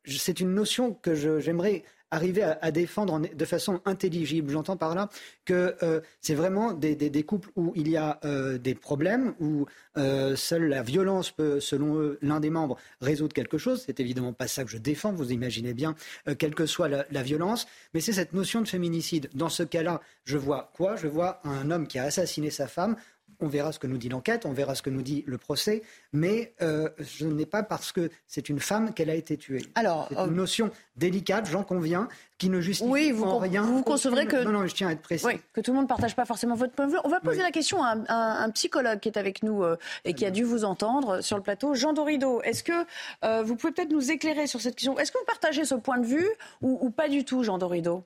[0.05, 4.51] c'est une notion que j'aimerais arriver à, défendre de façon intelligible.
[4.51, 5.09] J'entends par là
[5.44, 10.37] que euh, c'est vraiment des, couples où il y a euh, des problèmes, où euh,
[10.37, 13.83] seule la violence peut, selon l'un des membres, résoudre quelque chose.
[13.87, 15.94] C'est évidemment pas ça que je défends, vous imaginez bien,
[16.38, 17.66] quelle que soit la violence.
[17.94, 19.29] Mais c'est cette notion de féminicide.
[19.35, 20.96] Dans ce cas-là, je vois quoi?
[20.96, 22.96] Je vois un homme qui a assassiné sa femme
[23.40, 25.83] on verra ce que nous dit l'enquête, on verra ce que nous dit le procès,
[26.12, 29.62] mais euh, ce n'est pas parce que c'est une femme qu'elle a été tuée.
[29.74, 33.62] Alors, c'est une euh, notion délicate, j'en conviens, qui ne justifie oui, vous, rien.
[33.62, 35.26] Vous concevrez que non, non, je tiens à être précis.
[35.53, 36.98] que tout le monde ne partage pas forcément votre point de vue.
[37.05, 40.24] On va poser la question à un, psychologue qui est avec nous euh, et qui
[40.24, 42.40] a dû vous entendre sur le plateau, Jean Dorido.
[42.42, 44.98] Est-ce que vous pouvez peut-être nous éclairer sur cette question?
[44.98, 46.29] Est-ce que vous partagez ce point de vue
[46.61, 48.05] ou, ou pas du tout, Jean Dorido?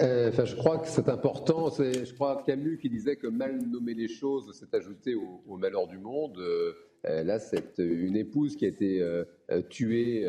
[0.00, 1.70] Euh, je crois que c'est important.
[1.70, 5.98] Je crois Camus qui disait que mal nommer les choses, c'est ajouter au, malheur du
[5.98, 6.38] monde.
[6.38, 9.24] Euh, là, c'est une épouse qui a été euh,
[9.68, 10.26] tuée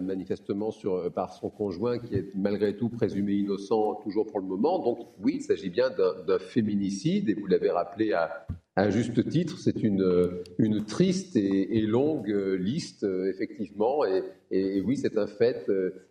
[0.00, 0.70] manifestement
[1.14, 4.78] par son conjoint, qui est malgré tout présumé innocent toujours pour le moment.
[4.78, 9.58] Donc, oui, il s'agit bien d'un, féminicide, et vous l'avez rappelé à, juste titre.
[9.58, 14.04] C'est une, une triste et, longue liste, effectivement.
[14.06, 15.70] Et, et, oui, c'est un fait.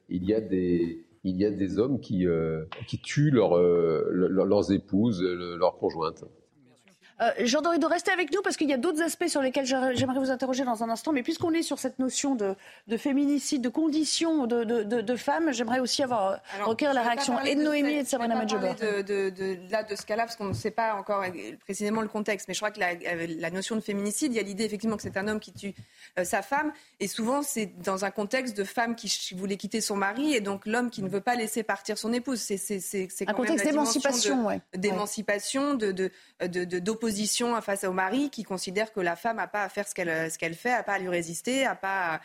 [0.09, 2.65] il y a des il y a des hommes qui, euh,
[3.03, 6.23] tuent euh, leurs épouses, leurs conjointes.
[7.21, 10.19] Euh, Jean Dorido, restez avec nous parce qu'il y a d'autres aspects sur lesquels j'aimerais
[10.19, 11.13] vous interroger dans un instant.
[11.13, 12.55] Mais puisqu'on est sur cette notion de,
[12.97, 17.93] féminicide, de conditions de, de, femmes, j'aimerais aussi avoir recueillir la réaction et de Noémie
[17.93, 18.73] et de Sabrina Medjeber.
[18.79, 21.23] De, de, de, là, de ce cas-là, parce qu'on ne sait pas encore
[21.63, 22.47] précisément le contexte.
[22.47, 25.17] Mais je crois que la, notion de féminicide, il y a l'idée effectivement que c'est
[25.17, 25.73] un homme qui tue
[26.19, 26.73] euh, sa femme.
[26.99, 30.65] Et souvent, c'est dans un contexte de femme qui voulait quitter son mari et donc
[30.65, 32.39] l'homme qui ne veut pas laisser partir son épouse.
[32.39, 36.11] C'est un contexte d'émancipation, d'émancipation, de,
[37.61, 40.37] face au mari qui considère que la femme n'a pas à faire ce qu'elle ce
[40.37, 42.19] qu'elle fait, n'a pas à lui résister, a pas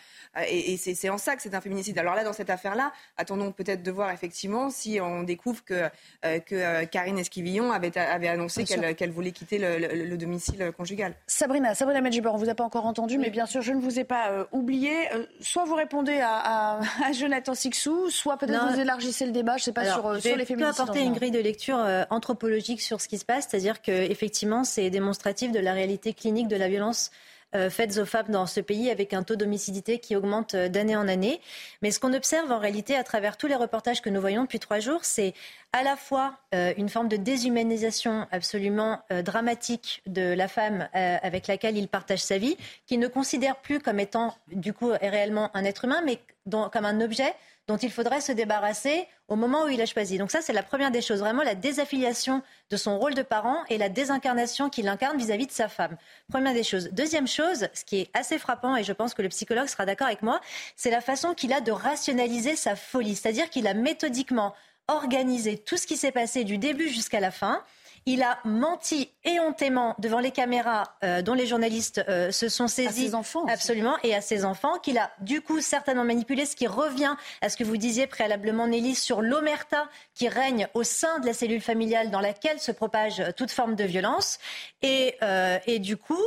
[0.48, 1.98] et, c'est en ça que c'est un féminicide.
[1.98, 5.88] Alors là, dans cette affaire-là, attendons peut-être de voir effectivement si on découvre que
[6.24, 11.14] euh, que euh, Karine Esquivillon avait avait annoncé qu'elle voulait quitter le, domicile conjugal.
[11.26, 13.98] Sabrina, Sabrina Medjiber, on vous a pas encore entendu, mais bien sûr, je ne vous
[13.98, 14.92] ai pas euh, oublié.
[15.40, 19.56] soit vous répondez à, à, Jonathan Sixou, soit peut-être vous élargissez le débat.
[19.56, 20.48] Je ne sais pas sur, sur les féminicides.
[20.50, 21.78] Je peux apporter une grille de lecture
[22.10, 26.48] anthropologique sur ce qui se passe, c'est-à-dire que effectivement, c'est démonstratif de la réalité clinique
[26.48, 27.11] de la violence
[27.56, 30.94] euh, faites aux femmes dans ce pays avec un taux d'homicidité qui augmente euh, d'année
[30.94, 31.40] en année.
[31.83, 34.61] Mais ce qu'on observe en réalité à travers tous les reportages que nous voyons depuis
[34.61, 35.35] trois jours, c'est
[35.72, 41.76] à la fois euh, une forme de déshumanisation absolument dramatique de la femme avec laquelle
[41.76, 42.56] il partage sa vie,
[42.87, 47.00] qui ne considère plus comme étant du coup réellement un être humain, mais comme un
[47.00, 47.35] objet
[47.70, 50.18] dont il faudrait se débarrasser au moment où il a choisi.
[50.18, 53.59] Donc ça, c'est la première des choses, vraiment la désaffiliation de son rôle de parent
[53.68, 55.96] et la désincarnation qu'il incarne vis-à-vis de sa femme.
[56.28, 56.90] Première des choses.
[56.90, 60.09] Deuxième chose, ce qui est assez frappant, et je pense que le psychologue sera d'accord
[60.09, 60.40] avec moi,
[60.74, 63.14] c'est la façon qu'il a de rationaliser sa folie.
[63.14, 64.52] C'est-à-dire qu'il a méthodiquement
[64.88, 67.62] organisé tout ce qui s'est passé du début jusqu'à la fin
[68.06, 73.06] il a menti éhontément devant les caméras euh, dont les journalistes euh, se sont saisis.
[73.06, 73.46] À ses enfants.
[73.46, 77.48] Absolument, et à ses enfants, qu'il a du coup certainement manipulé, ce qui revient à
[77.48, 81.60] ce que vous disiez préalablement, Nelly, sur l'omerta qui règne au sein de la cellule
[81.60, 84.38] familiale dans laquelle se propage toute forme de violence.
[84.82, 86.22] Et, euh, et du coup,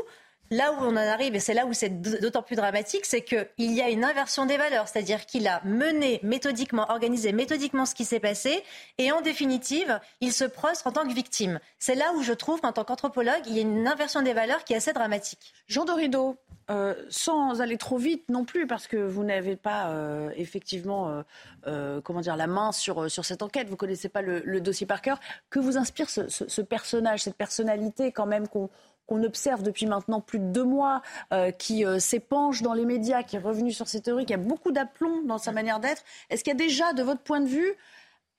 [0.54, 3.48] Là où on en arrive, et c'est là où c'est d'autant plus dramatique, c'est qu'il
[3.58, 8.06] y a une inversion des valeurs, c'est-à-dire qu'il a mené méthodiquement, organisé méthodiquement ce qui
[8.06, 8.64] s'est passé,
[9.00, 11.60] et en définitive, il se prostre en tant que victime.
[11.80, 14.64] C'est là où je trouve qu'en tant qu'anthropologue, il y a une inversion des valeurs
[14.64, 15.54] qui est assez dramatique.
[15.68, 16.38] Jean Dorido,
[16.70, 21.24] euh, sans aller trop vite non plus, parce que vous n'avez pas euh, effectivement
[21.66, 24.86] euh, comment dire, la main sur, sur cette enquête, vous ne connaissez pas le, dossier
[24.86, 28.70] par cœur, que vous inspire ce, ce personnage, cette personnalité quand même qu'on
[29.06, 33.24] qu'on observe depuis maintenant plus de deux mois, euh, qui euh, s'épanche dans les médias,
[33.24, 36.04] qui est revenu sur ces théories, qui a beaucoup d'aplomb dans sa manière d'être.
[36.30, 37.74] Est-ce qu'il y a déjà, de votre point de vue,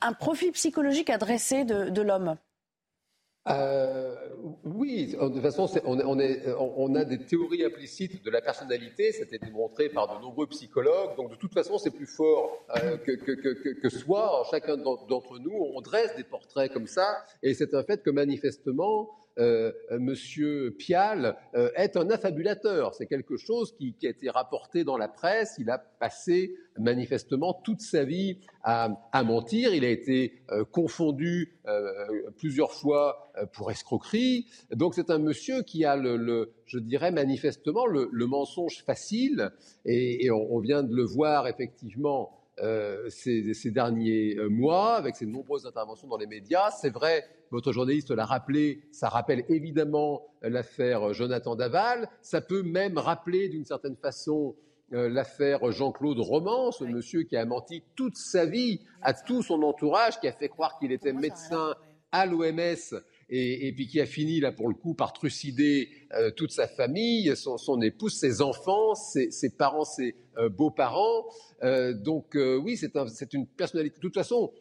[0.01, 2.37] un profil psychologique adressé de, l'homme?
[3.47, 4.15] Euh,
[4.65, 10.17] oui, de toute façon, on, a des théories implicites de la personnalité, c'était démontré par
[10.17, 12.65] de nombreux psychologues, donc de toute façon, c'est plus fort
[13.05, 17.83] que, que, soi, chacun d'entre nous, on dresse des portraits comme ça, et c'est un
[17.83, 22.95] fait que manifestement, euh, Monsieur Pial euh, est un affabulateur.
[22.95, 25.57] C'est quelque chose qui, a été rapporté dans la presse.
[25.59, 28.89] Il a passé manifestement toute sa vie à,
[29.25, 29.75] mentir.
[29.75, 31.59] Il a été euh, confondu
[32.37, 34.47] plusieurs fois pour escroquerie.
[34.71, 39.51] Donc c'est un monsieur qui a le, je dirais manifestement le, mensonge facile.
[39.85, 45.67] Et, on, vient de le voir effectivement euh, ces, derniers euh, mois, avec ses nombreuses
[45.67, 46.71] interventions dans les médias.
[46.71, 52.09] C'est vrai, votre journaliste l'a rappelé, ça rappelle évidemment l'affaire Jonathan Daval.
[52.23, 54.55] Ça peut même rappeler d'une certaine façon
[54.93, 59.63] euh, l'affaire Jean-Claude Roman, ce monsieur qui a menti toute sa vie à tout son
[59.63, 61.75] entourage, qui a fait croire qu'il était médecin
[62.13, 62.95] à l'OMS
[63.31, 65.89] et, puis qui a fini là pour le coup par trucider
[66.37, 70.15] toute sa famille, son, épouse, ses enfants, ses, parents, ses
[70.51, 71.25] beaux-parents.
[71.65, 73.97] Euh, donc euh, oui, c'est une personnalité.
[73.97, 74.53] De toute façon,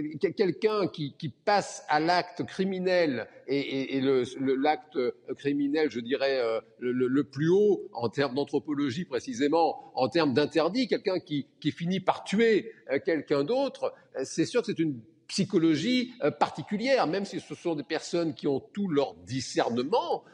[0.00, 4.98] euh, quelqu'un qui, passe à l'acte criminel et, l'acte
[5.36, 6.40] criminel, je dirais,
[6.78, 12.72] le, plus haut en termes d'anthropologie précisément, en termes d'interdit, quelqu'un qui, finit par tuer
[13.04, 18.34] quelqu'un d'autre, c'est sûr que c'est une psychologie particulière, même si ce sont des personnes
[18.34, 20.24] qui ont tout leur discernement,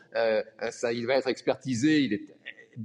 [0.70, 2.22] ça, il va être expertisé, il est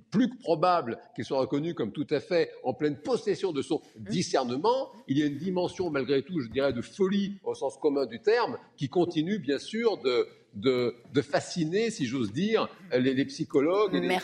[0.10, 3.78] plus que probable qu'il soit reconnu comme tout à fait en pleine possession de son
[3.78, 4.04] mmh.
[4.10, 8.06] discernement, il y a une dimension malgré tout, je dirais, de folie au sens commun
[8.06, 14.00] du terme, qui continue bien sûr de, de, fasciner, si j'ose dire, les, psychologues et,
[14.00, 14.19] les,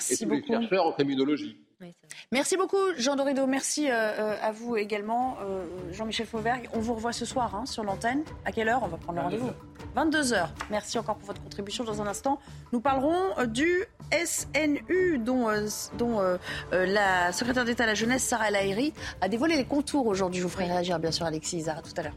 [0.48, 1.58] chercheurs en criminologie.
[2.32, 3.46] Merci beaucoup, Jean Dorido.
[3.46, 6.68] Merci euh, euh, à vous également, euh, Jean-Michel Fauvergue.
[6.74, 8.24] On vous revoit ce soir hein, sur l'antenne.
[8.46, 8.82] À quelle heure?
[8.84, 9.52] On va prendre le rendez-vous.
[9.96, 10.48] 22h.
[10.70, 11.84] Merci encore pour votre contribution.
[11.84, 12.40] Dans un instant,
[12.74, 15.48] nous parlerons du SNU, dont,
[15.98, 16.38] dont
[16.72, 20.40] la secrétaire d'État à la jeunesse, Sarah El a dévoilé les contours aujourd'hui.
[20.40, 22.14] Je vous ferai réagir, bien sûr, Alexis Isard, tout à l'heure.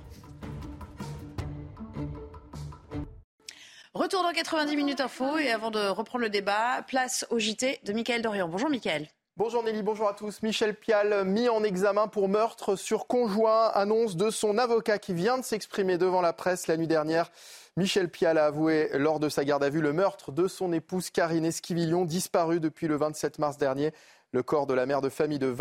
[3.94, 7.92] Retour dans 90 minutes info et avant de reprendre le débat, place au JT de
[7.92, 8.48] Mickaël Dorian.
[8.48, 9.08] Bonjour Mickaël.
[9.40, 10.42] Bonjour Nelly, bonjour à tous.
[10.42, 15.38] Michel Pial, mis en examen pour meurtre sur conjoint, annonce de son avocat qui vient
[15.38, 17.30] de s'exprimer devant la presse la nuit dernière.
[17.78, 21.08] Michel Pial a avoué lors de sa garde à vue le meurtre de son épouse
[21.08, 23.92] Karine Esquivillon, disparue depuis le 27 mars dernier.
[24.32, 25.54] Le corps de la mère de famille de,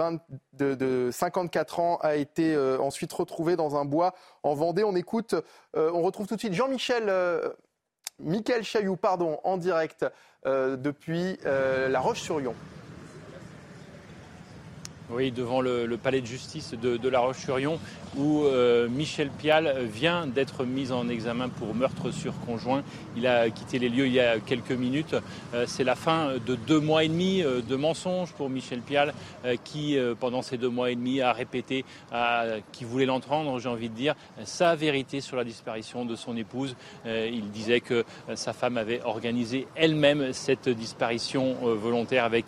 [0.58, 4.14] de, 54 ans a été euh, ensuite retrouvé dans un bois
[4.44, 4.84] en Vendée.
[4.84, 5.36] On écoute,
[5.78, 7.48] euh, on retrouve tout de suite Jean-Michel euh,
[8.20, 10.06] Michael Chailloux, pardon, en direct
[10.46, 12.56] euh, depuis euh, La Roche-sur-Yon.
[15.12, 17.80] Oui, devant le, palais de justice de, La Roche-sur-Yon,
[18.18, 22.84] où euh, Michel Pial vient d'être mis en examen pour meurtre sur conjoint.
[23.16, 25.16] Il a quitté les lieux il y a quelques minutes.
[25.54, 29.14] Euh, c'est la fin de deux mois et demi euh, de mensonges pour Michel Pial,
[29.64, 31.86] qui, pendant ces deux mois et demi, a répété,
[32.72, 36.76] qui voulait l'entendre, j'ai envie de dire, sa vérité sur la disparition de son épouse.
[37.06, 38.04] il disait que
[38.36, 42.46] sa femme avait organisé elle-même cette disparition volontaire avec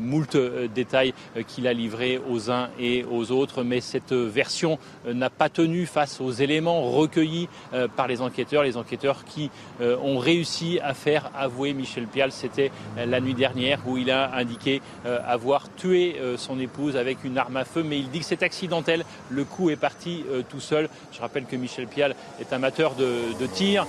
[0.00, 0.36] moult
[0.74, 1.14] détails
[1.46, 3.62] qu'il a livrés aux uns et aux autres.
[3.62, 8.76] Mais cette version n'a pas tenu face aux éléments recueillis euh, par les enquêteurs, les
[8.76, 12.32] enquêteurs qui euh, ont réussi à faire avouer Michel Pial.
[12.32, 17.56] C'était la nuit dernière où il a indiqué avoir tué son épouse avec une arme
[17.56, 19.04] à feu, mais il dit que c'est accidentel.
[19.30, 20.88] Le coup est parti tout seul.
[21.12, 23.08] Je rappelle que Michel Pial est amateur de,
[23.38, 23.86] de tir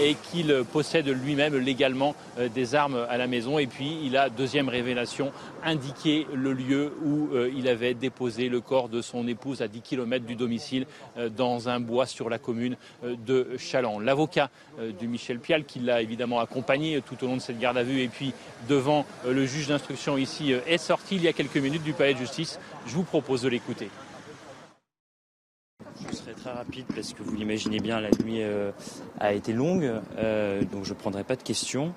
[0.00, 2.14] et qu'il possède lui-même légalement
[2.54, 3.58] des armes à la maison.
[3.58, 5.32] Et puis, il a, deuxième révélation,
[5.64, 10.24] indiqué le lieu où il avait déposé le corps de son épouse à 10 km
[10.24, 14.00] du domicile euh, dans un bois sur la commune euh, de Chaland.
[14.00, 17.78] L'avocat euh, du Michel Pial, qui l'a évidemment accompagné tout au long de cette garde
[17.78, 18.34] à vue et puis
[18.68, 22.18] devant le juge d'instruction ici, est sorti il y a quelques minutes du palais de
[22.18, 22.58] justice.
[22.86, 23.88] Je vous propose de l'écouter.
[26.08, 28.42] Je serai très rapide parce que vous l'imaginez bien, la nuit
[29.20, 29.90] a été longue,
[30.72, 31.92] donc je ne prendrai pas de questions.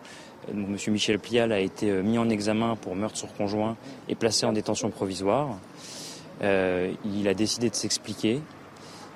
[0.53, 3.77] Monsieur Michel Pial a été mis en examen pour meurtre sur conjoint
[4.09, 5.57] et placé en détention provisoire.
[6.41, 8.41] Euh, il a décidé de s'expliquer.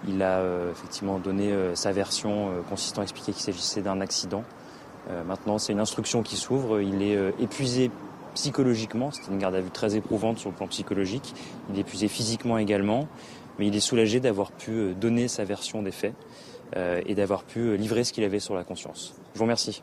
[0.08, 4.43] Il a euh, effectivement donné euh, sa version consistant à expliquer qu'il s'agissait d'un accident.
[5.25, 6.82] maintenant, c'est une instruction qui s'ouvre.
[6.82, 7.89] Il est épuisé
[8.36, 9.12] psychologiquement.
[9.12, 11.34] C'était une garde à vue très éprouvante sur le plan psychologique.
[11.69, 13.08] Il est épuisé physiquement également.
[13.58, 16.13] Mais il est soulagé d'avoir pu donner sa version des faits
[16.75, 19.15] et d'avoir pu livrer ce qu'il avait sur la conscience.
[19.34, 19.82] Je vous remercie.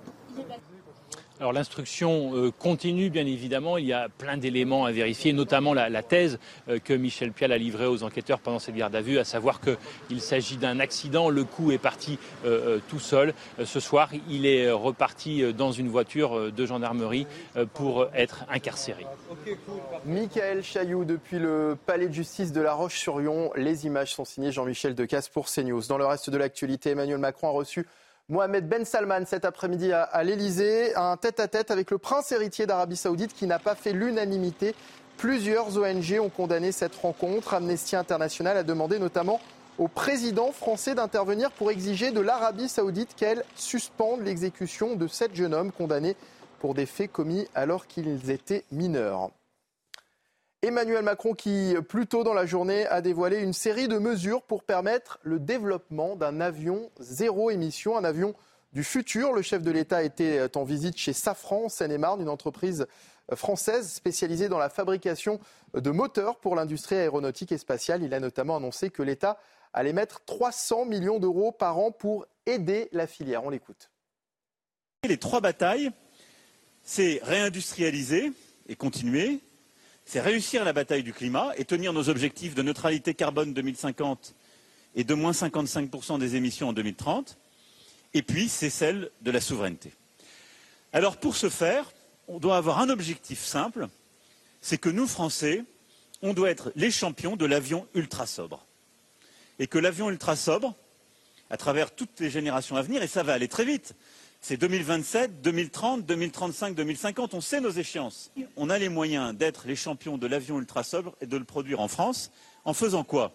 [1.38, 6.02] Alors l'instruction euh, continue bien évidemment, il y a plein d'éléments à vérifier, notamment la,
[6.02, 6.38] thèse
[6.70, 9.60] euh, que Michel Pial a livrée aux enquêteurs pendant cette garde à vue, à savoir
[9.60, 13.34] qu'il s'agit d'un accident, le coup est parti euh, tout seul.
[13.62, 17.26] ce soir, il est reparti dans une voiture de gendarmerie
[17.74, 19.04] pour être incarcéré.
[20.06, 23.50] Michael Chailloux depuis le palais de justice de La Roche-sur-Yon.
[23.56, 25.82] Les images sont signées Jean-Michel Decasse pour CNews.
[25.88, 27.86] Dans le reste de l'actualité, Emmanuel Macron a reçu
[28.28, 33.32] Mohamed Ben Salman cet après-midi à, l'Elysée, un tête-à-tête avec le prince héritier d'Arabie Saoudite
[33.32, 34.74] qui n'a pas fait l'unanimité.
[35.16, 37.54] Plusieurs ONG ont condamné cette rencontre.
[37.54, 39.40] Amnesty International a demandé notamment
[39.78, 45.54] au président français d'intervenir pour exiger de l'Arabie Saoudite qu'elle suspende l'exécution de sept jeunes
[45.54, 46.16] hommes condamnés
[46.58, 49.30] pour des faits commis alors qu'ils étaient mineurs.
[50.62, 54.64] Emmanuel Macron qui, plus tôt dans la journée, a dévoilé une série de mesures pour
[54.64, 58.34] permettre le développement d'un avion zéro émission, un avion
[58.72, 59.32] du futur.
[59.32, 62.86] Le chef de l'État était en visite chez Safran, Seine-et-Marne, une entreprise
[63.34, 65.40] française spécialisée dans la fabrication
[65.74, 68.02] de moteurs pour l'industrie aéronautique et spatiale.
[68.02, 69.38] Il a notamment annoncé que l'État
[69.72, 73.44] allait mettre 300 millions d'euros par an pour aider la filière.
[73.44, 73.90] On l'écoute.
[75.04, 75.90] Les trois batailles,
[76.82, 78.32] c'est réindustrialiser
[78.68, 79.40] et continuer,
[80.06, 84.34] c'est réussir la bataille du climat et tenir nos objectifs de neutralité carbone 2050
[84.94, 87.36] et de moins 55% des émissions en 2030.
[88.14, 89.92] Et puis, c'est celle de la souveraineté.
[90.92, 91.92] Alors, pour ce faire,
[92.28, 93.88] on doit avoir un objectif simple,
[94.60, 95.64] c'est que nous, Français,
[96.22, 98.64] on doit être les champions de l'avion ultra sobre.
[99.58, 100.74] Et que l'avion ultra sobre,
[101.50, 103.94] à travers toutes les générations à venir, et ça va aller très vite,
[104.40, 107.34] c'est 2027, 2030, 2035, 2050.
[107.34, 108.30] On sait nos échéances.
[108.56, 111.80] On a les moyens d'être les champions de l'avion ultra sobre et de le produire
[111.80, 112.30] en France.
[112.64, 113.32] En faisant quoi?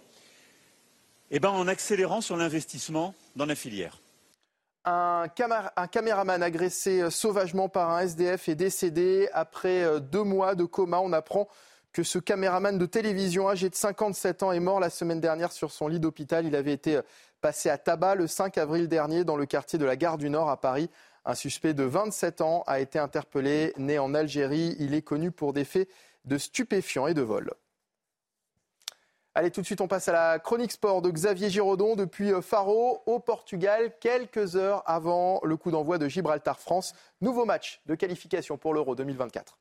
[1.32, 4.00] Eh bien, en accélérant sur l'investissement dans la filière.
[4.84, 5.28] Un,
[5.92, 11.00] caméraman agressé sauvagement par un SDF est décédé après euh, deux mois de coma.
[11.00, 11.48] On apprend
[11.94, 15.72] que ce caméraman de télévision âgé de 57 ans est mort la semaine dernière sur
[15.72, 16.46] son lit d'hôpital.
[16.46, 17.02] Il avait été euh,
[17.42, 20.50] passé à tabac le 5 avril dernier dans le quartier de la Gare du Nord
[20.50, 20.90] à Paris.
[21.26, 24.76] Un suspect de 27 ans a été interpellé, né en Algérie.
[24.80, 25.90] Il est connu pour des faits
[26.26, 27.52] de stupéfiants et de vol.
[29.34, 32.42] Allez, tout de suite, on passe à la chronique sport de Xavier Giraudon depuis euh,
[32.42, 36.94] Faro au Portugal, quelques heures avant le coup d'envoi de Gibraltar-France.
[37.22, 39.61] Nouveau match de qualification pour l'Euro 2024.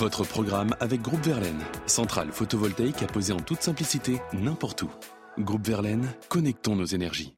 [0.00, 4.90] Votre programme avec Groupe Verlaine, centrale photovoltaïque à poser en toute simplicité n'importe où.
[5.38, 7.34] Groupe Verlaine, connectons nos énergies.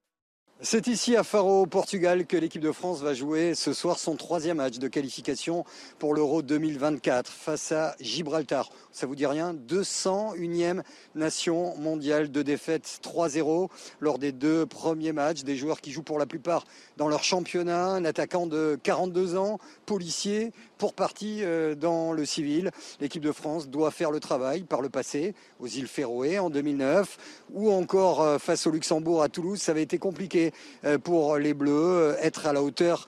[0.65, 4.15] C'est ici à Faro, au Portugal, que l'équipe de France va jouer ce soir son
[4.15, 5.65] troisième match de qualification
[5.99, 8.71] pour l'Euro 2024 face à Gibraltar.
[8.93, 9.55] Ça vous dit rien?
[9.55, 10.83] 201e
[11.17, 15.43] nation mondiale de défaite 3-0 lors des deux premiers matchs.
[15.43, 16.65] Des joueurs qui jouent pour la plupart
[16.97, 17.87] dans leur championnat.
[17.87, 22.71] Un attaquant de 42 ans, policier, pour partie euh, dans le civil.
[23.01, 27.19] L'équipe de France doit faire le travail par le passé aux îles Féroé en 2009
[27.53, 29.61] ou encore euh, face au Luxembourg à Toulouse.
[29.61, 30.52] Ça avait été compliqué
[30.85, 33.07] euh, pour les Bleus, être à la hauteur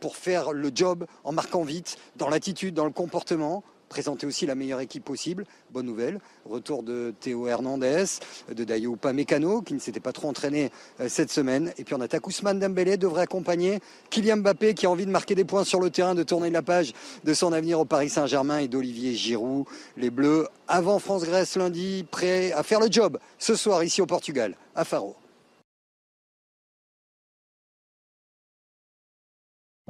[0.00, 4.54] pour faire le job en marquant vite dans l'attitude, dans le comportement présenter aussi la
[4.54, 5.44] meilleure équipe possible.
[5.70, 8.04] Bonne nouvelle, retour de Théo Hernandez,
[8.52, 10.70] de Dayo Pamecano, qui ne s'était pas trop entraîné
[11.00, 11.72] euh, cette semaine.
[11.78, 15.34] Et puis en attaque, Ousmane Dembélé devrait accompagner Kylian Mbappé, qui a envie de marquer
[15.34, 16.92] des points sur le terrain, de tourner la page
[17.24, 19.66] de son avenir au Paris Saint-Germain et d'Olivier Giroud.
[19.96, 24.56] Les Bleus, avant France-Grèce lundi, prêts à faire le job ce soir ici au Portugal,
[24.74, 25.16] à Faro.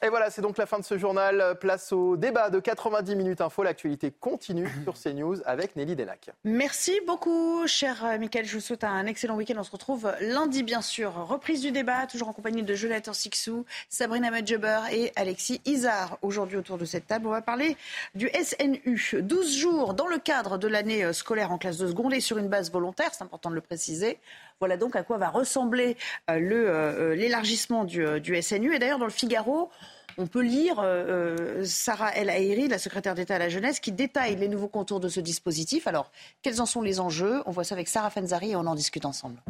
[0.00, 1.56] Et voilà, c'est donc la fin de ce journal.
[1.60, 3.64] Place au débat de 90 minutes info.
[3.64, 6.30] L'actualité continue sur CNews avec Nelly Denac.
[6.44, 8.44] Merci beaucoup, cher euh, Michael.
[8.44, 9.56] Je vous souhaite un excellent week-end.
[9.58, 11.12] On se retrouve lundi, bien sûr.
[11.26, 16.18] Reprise du débat, toujours en compagnie de Jonathan Sixou, Sabrina Medjeber et Alexis Isard.
[16.22, 17.76] Aujourd'hui, autour de cette table, on va parler
[18.14, 19.16] du SNU.
[19.20, 22.38] 12 jours dans le cadre de l'année euh, scolaire en classe de seconde et sur
[22.38, 24.20] une base volontaire, c'est important de le préciser.
[24.60, 25.96] Voilà donc à quoi va ressembler
[26.28, 28.74] euh, l'élargissement du, SNU.
[28.74, 29.70] Et d'ailleurs, dans le Figaro,
[30.16, 33.92] on peut lire euh, euh, Sarah El Haïri, la secrétaire d'État à la jeunesse, qui
[33.92, 35.86] détaille les nouveaux contours de ce dispositif.
[35.86, 36.10] Alors,
[36.42, 37.40] quels en sont les enjeux?
[37.46, 39.40] On voit ça avec Sarah Fenzari et on en discute ensemble.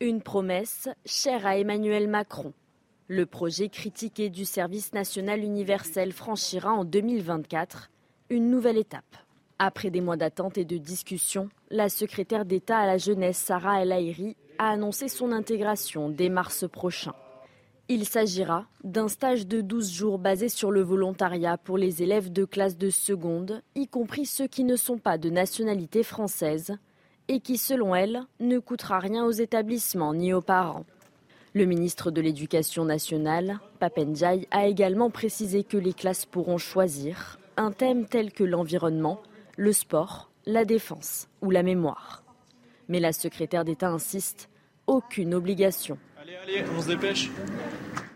[0.00, 2.54] Une promesse chère à Emmanuel Macron.
[3.08, 7.90] Le projet critiqué du service national universel franchira en 2024
[8.30, 9.16] une nouvelle étape.
[9.62, 13.92] Après des mois d'attente et de discussion, la secrétaire d'État à la jeunesse Sarah El
[13.92, 17.12] Haïri a annoncé son intégration dès mars prochain.
[17.90, 22.46] Il s'agira d'un stage de 12 jours basé sur le volontariat pour les élèves de
[22.46, 26.78] classe de seconde, y compris ceux qui ne sont pas de nationalité française,
[27.28, 30.86] et qui, selon elle, ne coûtera rien aux établissements ni aux parents.
[31.52, 37.72] Le ministre de l'Éducation nationale, Papendiaï, a également précisé que les classes pourront choisir un
[37.72, 39.20] thème tel que l'environnement,
[39.60, 42.24] le sport, la défense ou la mémoire.
[42.88, 44.48] Mais la secrétaire d'État insiste,
[44.86, 45.98] aucune obligation.
[46.18, 47.30] Allez, allez, on se dépêche.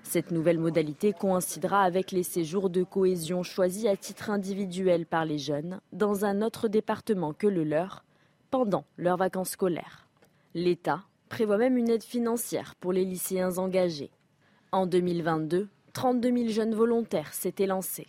[0.02, 5.36] Cette nouvelle modalité coïncidera avec les séjours de cohésion choisis à titre individuel par les
[5.36, 8.04] jeunes dans un autre département que le leur
[8.50, 10.08] pendant leurs vacances scolaires.
[10.54, 14.12] L'État prévoit même une aide financière pour les lycéens engagés.
[14.72, 18.08] En 2022, 32 000 jeunes volontaires s'étaient lancés.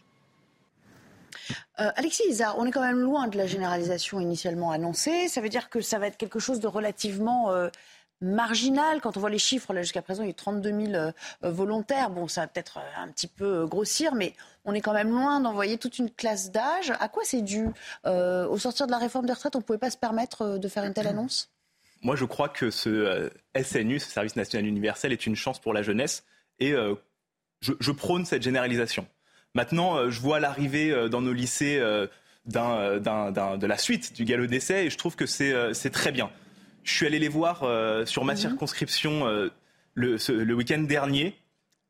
[1.79, 5.27] Euh, Alexis Isard, on est quand même loin de la généralisation initialement annoncée.
[5.27, 7.69] Ça veut dire que ça va être quelque chose de relativement euh,
[8.21, 9.01] marginal.
[9.01, 12.09] Quand on voit les chiffres, là jusqu'à présent, il y a 32 000 euh, volontaires.
[12.09, 15.77] Bon, ça va peut-être un petit peu grossir, mais on est quand même loin d'envoyer
[15.77, 16.93] toute une classe d'âge.
[16.99, 17.67] À quoi c'est dû
[18.05, 20.83] Au sortir de la réforme des retraites, on ne pouvait pas se permettre de faire
[20.83, 21.51] une telle annonce?
[22.01, 25.81] Moi, je crois que ce SNU, ce service national universel, est une chance pour la
[25.81, 26.23] jeunesse
[26.59, 26.75] et
[27.61, 29.07] je, prône cette généralisation.
[29.55, 31.79] Maintenant, je vois l'arrivée dans nos lycées
[32.45, 36.29] de la suite du galop d'essai et je trouve que c'est très bien.
[36.85, 38.39] Je suis allé les voir euh, sur ma mhm.
[38.39, 39.49] circonscription euh,
[39.95, 41.35] le, week-end dernier.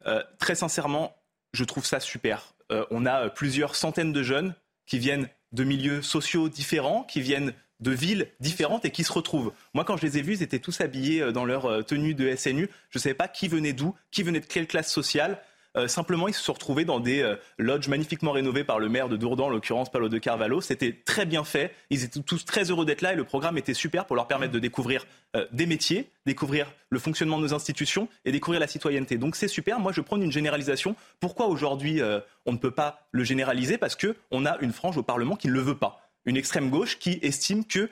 [0.07, 1.15] Euh, très sincèrement,
[1.53, 2.53] je trouve ça super.
[2.89, 4.55] on a plusieurs centaines de jeunes
[4.87, 9.51] qui viennent de milieux sociaux différents, qui viennent de villes différentes et qui se retrouvent.
[9.73, 12.69] Moi, quand je les ai vus, ils étaient tous habillés dans leur tenue de SNU.
[12.89, 15.41] Je ne savais pas qui venait d'où, qui venait de quelle classe sociale.
[15.75, 19.09] Euh, simplement, ils se sont retrouvés dans des euh, lodges magnifiquement rénovés par le maire
[19.09, 20.61] de Dourdan, en l'occurrence Paolo de Carvalho.
[20.61, 21.73] C'était très bien fait.
[21.89, 24.53] Ils étaient tous très heureux d'être là et le programme était super pour leur permettre
[24.53, 29.17] de découvrir euh, des métiers, découvrir le fonctionnement de nos institutions et découvrir la citoyenneté.
[29.17, 29.79] Donc c'est super.
[29.79, 30.95] Moi, je prends une généralisation.
[31.19, 32.01] Pourquoi aujourd'hui
[32.45, 33.77] on ne peut pas le généraliser?
[33.77, 36.09] Parce qu'on a une frange au Parlement qui ne le veut pas.
[36.25, 37.89] Une extrême gauche qui estime que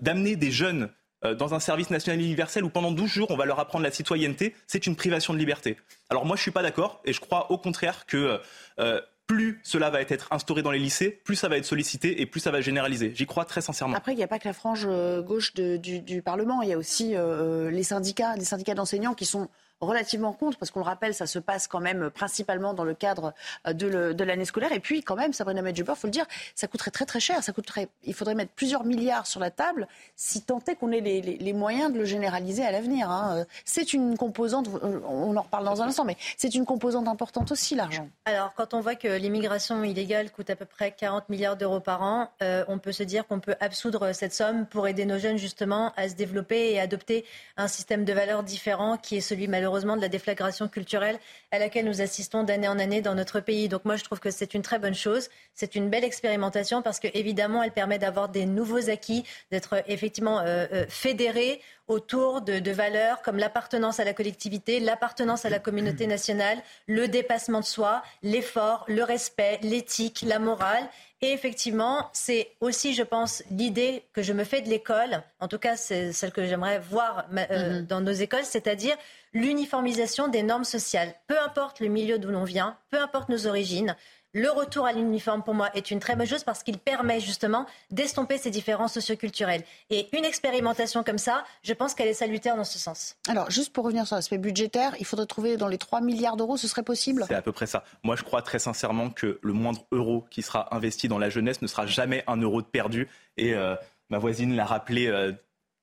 [0.00, 0.88] d'amener des jeunes euh,
[1.32, 4.54] dans un service national universel où pendant 12 jours on va leur apprendre la citoyenneté,
[4.66, 5.76] c'est une privation de liberté.
[6.10, 8.40] Alors moi je suis pas d'accord et je crois au contraire que
[8.78, 12.26] euh, plus cela va être instauré dans les lycées, plus ça va être sollicité et
[12.26, 13.12] plus ça va généraliser.
[13.14, 13.96] J'y crois très sincèrement.
[13.96, 14.86] Après, il n'y a pas que la frange
[15.22, 19.48] gauche du, Parlement, il y a aussi les syndicats, les syndicats d'enseignants qui sont
[19.80, 23.34] relativement contre, parce qu'on le rappelle, ça se passe quand même principalement dans le cadre
[23.66, 24.72] euh, de l'année scolaire.
[24.72, 27.42] Et puis, quand même, Sabrina Medjuber, il faut le dire, ça coûterait très très cher.
[27.42, 31.00] Ça coûterait, il faudrait mettre plusieurs milliards sur la table si tant est qu'on ait
[31.00, 33.10] les, moyens de le généraliser à l'avenir.
[33.10, 33.38] Hein.
[33.38, 37.06] Euh, c'est une composante, euh, on en reparle dans un instant, mais c'est une composante
[37.06, 38.08] importante aussi, l'argent.
[38.24, 42.02] Alors, quand on voit que l'immigration illégale coûte à peu près 40 milliards d'euros par
[42.02, 42.30] an,
[42.68, 46.08] on peut se dire qu'on peut absoudre cette somme pour aider nos jeunes justement à
[46.08, 47.24] se développer et adopter
[47.56, 51.18] un système de valeurs différent qui est celui malheureusement malheureusement de la déflagration culturelle
[51.50, 53.70] à laquelle nous assistons d'année en année dans notre pays.
[53.70, 55.30] Donc moi, je trouve que c'est une très bonne chose.
[55.54, 60.40] C'est une belle expérimentation parce que évidemment, elle permet d'avoir des nouveaux acquis, d'être effectivement
[60.40, 65.58] euh, euh, fédérés autour de, de, valeurs comme l'appartenance à la collectivité, l'appartenance à la
[65.58, 70.88] communauté nationale, le dépassement de soi, l'effort, le respect, l'éthique, la morale.
[71.20, 75.58] Et effectivement, c'est aussi, je pense, l'idée que je me fais de l'école, en tout
[75.58, 77.86] cas c'est celle que j'aimerais voir euh, mhm.
[77.86, 78.96] dans nos écoles, c'est-à-dire
[79.32, 81.14] l'uniformisation des normes sociales.
[81.26, 83.96] Peu importe le milieu d'où l'on vient, peu importe nos origines,
[84.34, 87.66] le retour à l'uniforme, pour moi, est une très bonne chose parce qu'il permet justement
[87.92, 89.62] d'estomper ces différences socioculturelles.
[89.90, 93.16] Et une expérimentation comme ça, je pense qu'elle est salutaire dans ce sens.
[93.28, 96.56] Alors, juste pour revenir sur l'aspect budgétaire, il faudrait trouver dans les 3 milliards d'euros,
[96.56, 97.24] ce serait possible?
[97.28, 97.84] C'est à peu près ça.
[98.02, 101.62] Moi, je crois très sincèrement que le moindre euro qui sera investi dans la jeunesse
[101.62, 103.08] ne sera jamais un euro de perdu.
[103.36, 103.76] Et euh,
[104.10, 105.06] ma voisine l'a rappelé.
[105.06, 105.32] Euh,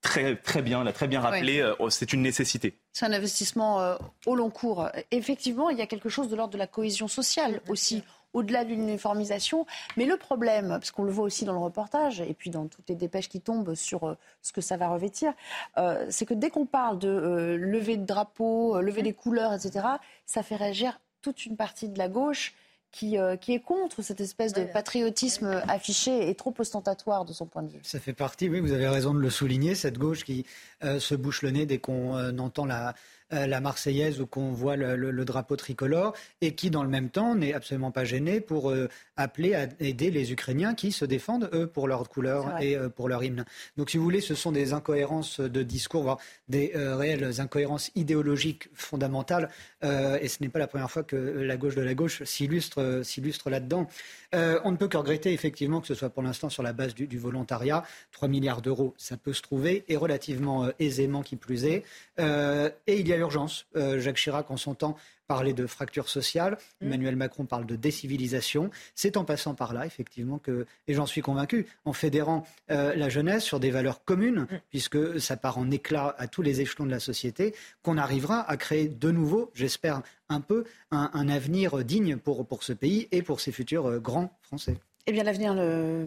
[0.02, 2.76] très, très bien, l'a très bien rappelé, euh, c'est une nécessité.
[2.92, 3.96] C'est un investissement
[4.26, 4.90] au long cours.
[5.12, 8.02] Effectivement, il y a quelque chose de l'ordre de la cohésion sociale aussi
[8.32, 9.66] au-delà de l'uniformisation.
[9.96, 12.88] Mais le problème, parce qu'on le voit aussi dans le reportage, et puis dans toutes
[12.88, 15.32] les dépêches qui tombent sur euh, ce que ça va revêtir,
[15.78, 19.86] euh, c'est que dès qu'on parle de euh, lever de drapeaux, lever des couleurs, etc.,
[20.26, 22.54] ça fait réagir toute une partie de la gauche
[22.90, 27.62] qui, qui, est contre cette espèce de patriotisme affiché et trop ostentatoire de son point
[27.62, 27.78] de vue.
[27.84, 30.44] Ça fait partie, oui, vous avez raison de le souligner, cette gauche qui
[30.82, 32.94] se bouche le nez dès qu'on entend la,
[33.32, 37.54] la Marseillaise ou qu'on voit le, drapeau tricolore et qui, dans le même temps, n'est
[37.54, 41.88] absolument pas gêné pour euh, appeler à aider les Ukrainiens qui se défendent, eux, pour
[41.88, 43.44] leur couleur et euh, pour leur hymne.
[43.76, 46.18] Donc, si vous voulez, ce sont des incohérences de discours, voire
[46.48, 49.48] des réelles incohérences idéologiques fondamentales.
[49.82, 53.48] et ce n'est pas la première fois que la gauche de la gauche s'illustre, s'illustre
[53.48, 53.88] là-dedans.
[54.32, 57.06] on ne peut que regretter, effectivement, que ce soit pour l'instant sur la base du,
[57.06, 57.84] du volontariat.
[58.12, 61.84] 3 milliards d'euros, ça peut se trouver, et relativement aisément qui plus est.
[62.18, 63.66] et il y a urgence.
[63.76, 64.96] Euh, Jacques Chirac, en son temps,
[65.26, 66.58] parlait de fracture sociale.
[66.80, 66.86] Mmh.
[66.86, 68.70] Emmanuel Macron parle de décivilisation.
[68.94, 73.08] C'est en passant par là, effectivement, que, et j'en suis convaincu, en fédérant euh, la
[73.08, 74.60] jeunesse sur des valeurs communes, mmh.
[74.70, 78.56] puisque ça part en éclat à tous les échelons de la société, qu'on arrivera à
[78.56, 83.40] créer de nouveau, j'espère un peu, un, avenir digne pour, pour ce pays et pour
[83.40, 84.76] ses futurs euh, grands Français.
[85.08, 85.56] Eh bien, l'avenir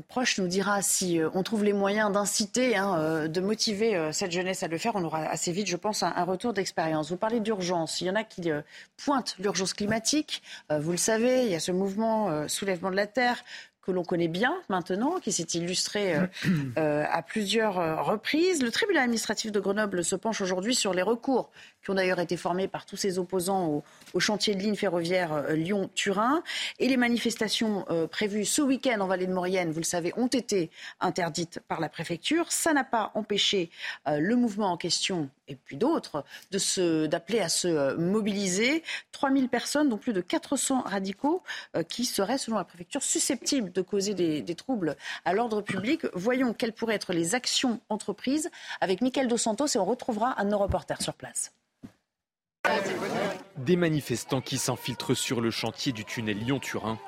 [0.08, 4.14] proche nous dira si euh, on trouve les moyens d'inciter, hein, euh, de motiver euh,
[4.14, 4.96] cette jeunesse à le faire.
[4.96, 7.10] On aura assez vite, je pense, un, retour d'expérience.
[7.10, 8.00] Vous parlez d'urgence.
[8.00, 8.50] Il y en a qui
[8.96, 10.42] pointent l'urgence climatique.
[10.70, 13.44] vous le savez, il y a ce mouvement soulèvement de la Terre
[13.82, 16.16] que l'on connaît bien maintenant, qui s'est illustré
[16.76, 18.64] à plusieurs reprises.
[18.64, 21.52] Le tribunal administratif de Grenoble se penche aujourd'hui sur les recours
[21.86, 23.84] qui ont d'ailleurs été formés par tous ses opposants
[24.14, 26.42] au, chantier de ligne ferroviaire euh, Lyon-Turin.
[26.80, 30.28] Et les manifestations euh, prévues ce week-end en Vallée de Maurienne, vous le savez, ont
[30.28, 32.52] été interdites par la préfecture.
[32.52, 33.70] Ça n'a pas empêché
[34.08, 38.82] euh, le mouvement en question et puis d'autres d'appeler à se mobiliser.
[39.12, 41.44] 3000 personnes, dont plus de 400 radicaux,
[41.88, 46.02] qui seraient, selon la préfecture, susceptibles de causer des, troubles à l'ordre public.
[46.16, 48.50] Voyons quelles pourraient être les actions entreprises
[48.82, 51.55] avec Michael Dos Santos et on retrouvera un de nos reporters sur place.
[53.58, 57.00] Des manifestants qui s'infiltrent sur le chantier du tunnel Lyon-Turin,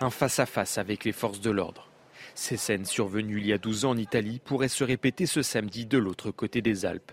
[0.00, 1.88] un face-à-face avec les forces de l'ordre.
[2.34, 5.86] Ces scènes survenues il y a 12 ans en Italie pourraient se répéter ce samedi
[5.86, 7.12] de l'autre côté des Alpes.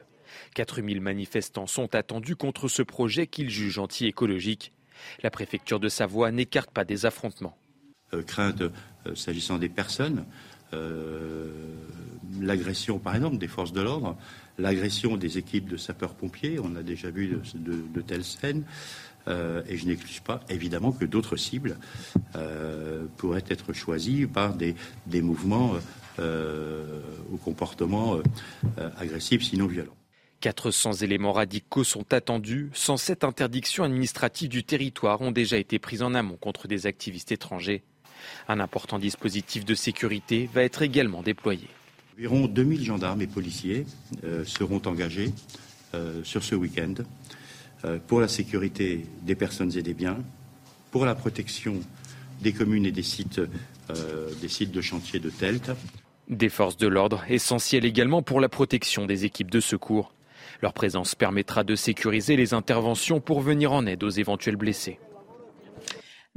[0.56, 4.74] 4000 manifestants sont attendus contre ce projet qu'ils jugent anti-écologique.
[5.22, 7.58] La préfecture de Savoie n'écarte pas des affrontements.
[8.14, 10.26] Euh, crainte euh, s'agissant des personnes,
[10.74, 11.52] euh,
[12.40, 14.18] l'agression par exemple des forces de l'ordre,
[14.58, 16.60] l'agression des équipes de sapeurs-pompiers.
[16.60, 18.64] On a déjà vu de, telles scènes.
[19.28, 21.78] Euh, et je n'exclus pas, évidemment, que d'autres cibles
[22.36, 24.76] euh, pourraient être choisies par des,
[25.22, 25.74] mouvements
[26.20, 27.02] euh,
[27.32, 28.20] au comportement
[28.98, 29.96] agressif, sinon violent.
[30.40, 32.70] 400 éléments radicaux sont attendus.
[32.74, 37.84] 107 interdictions administratives du territoire ont déjà été prises en amont contre des activistes étrangers.
[38.48, 41.68] Un important dispositif de sécurité va être également déployé.
[42.18, 43.86] Environ 2000 gendarmes et policiers
[44.24, 45.30] euh, seront engagés
[45.94, 46.96] euh, sur ce week-end
[47.86, 50.18] euh, pour la sécurité des personnes et des biens,
[50.90, 51.76] pour la protection
[52.42, 53.40] des communes et des sites,
[54.42, 55.72] des sites de chantier de TELT.
[56.28, 60.14] Des forces de l'ordre, essentielles également pour la protection des équipes de secours.
[60.64, 65.00] Leur présence permettra de sécuriser les interventions pour venir en aide aux éventuels blessés.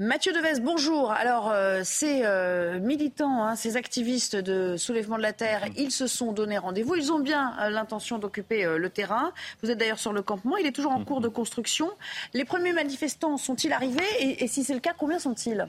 [0.01, 1.13] Mathieu Deves, bonjour.
[1.13, 6.07] Alors, euh, ces euh, militants, hein, ces activistes de soulèvement de la terre, ils se
[6.07, 6.95] sont donné rendez-vous.
[6.95, 9.35] Ils ont bien euh, l'intention d'occuper le terrain.
[9.63, 10.57] Vous êtes d'ailleurs sur le campement.
[10.57, 11.91] Il est toujours en cours de construction.
[12.33, 14.03] Les premiers manifestants sont-ils arrivés?
[14.19, 15.69] Et si c'est le cas, combien sont-ils?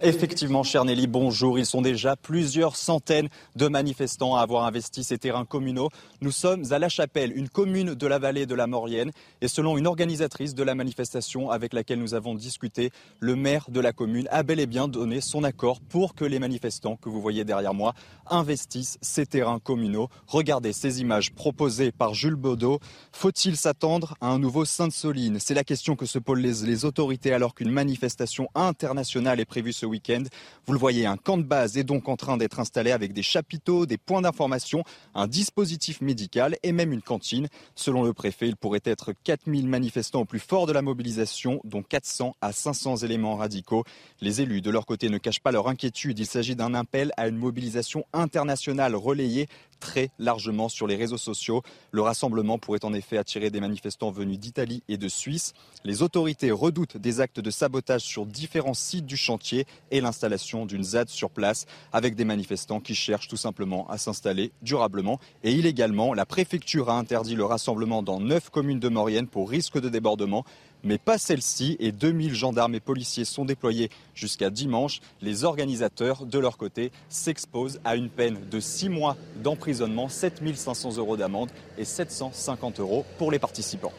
[0.00, 1.58] Effectivement, cher Nelly, bonjour.
[1.58, 5.88] Ils sont déjà plusieurs centaines de manifestants à avoir investi ces terrains communaux.
[6.20, 9.12] Nous sommes à La Chapelle, une commune de la vallée de la Maurienne.
[9.40, 12.90] Et selon une organisatrice de la manifestation avec laquelle nous avons discuté,
[13.20, 16.40] le maire de la commune a bel et bien donné son accord pour que les
[16.40, 17.94] manifestants que vous voyez derrière moi
[18.26, 20.08] investissent ces terrains communaux.
[20.26, 22.80] Regardez ces images proposées par Jules Baudot.
[23.12, 25.38] Faut-il s'attendre à un nouveau Sainte-Soline?
[25.38, 29.83] C'est la question que se posent les, autorités alors qu'une manifestation internationale est prévue ce
[29.84, 30.22] week-end.
[30.66, 33.22] Vous le voyez, un camp de base est donc en train d'être installé avec des
[33.22, 37.48] chapiteaux, des points d'information, un dispositif médical et même une cantine.
[37.74, 41.82] Selon le préfet, il pourrait être 4000 manifestants au plus fort de la mobilisation, dont
[41.82, 43.84] 400 à 500 éléments radicaux.
[44.20, 46.18] Les élus, de leur côté, ne cachent pas leur inquiétude.
[46.18, 49.48] Il s'agit d'un appel à une mobilisation internationale relayée
[49.84, 51.62] très largement sur les réseaux sociaux.
[51.90, 55.52] Le rassemblement pourrait en effet attirer des manifestants venus d'Italie et de Suisse.
[55.84, 60.82] Les autorités redoutent des actes de sabotage sur différents sites du chantier et l'installation d'une
[60.82, 66.14] ZAD sur place avec des manifestants qui cherchent tout simplement à s'installer durablement et illégalement.
[66.14, 70.46] La préfecture a interdit le rassemblement dans neuf communes de Maurienne pour risque de débordement
[70.84, 71.76] mais pas celle-ci.
[71.80, 75.00] Et 2000 gendarmes et policiers sont déployés jusqu'à dimanche.
[75.22, 81.16] Les organisateurs, de leur côté, s'exposent à une peine de 6 mois d'emprisonnement, 7500 euros
[81.16, 83.92] d'amende et 750 euros pour les participants.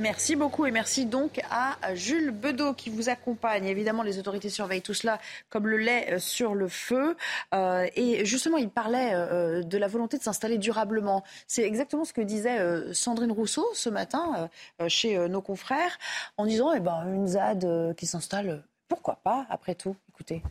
[0.00, 3.66] Merci beaucoup et merci donc à Jules Bedeau qui vous accompagne.
[3.66, 5.20] Évidemment, les autorités surveillent tout cela
[5.50, 7.18] comme le lait euh, sur le feu.
[7.52, 11.22] Euh, et justement, il parlait euh, de la volonté de s'installer durablement.
[11.46, 14.48] C'est exactement ce que disait Sandrine Rousseau ce matin
[14.88, 15.98] chez nos confrères
[16.38, 20.42] en disant eh ben, une ZAD qui s'installe, pourquoi pas après tout Écoutez.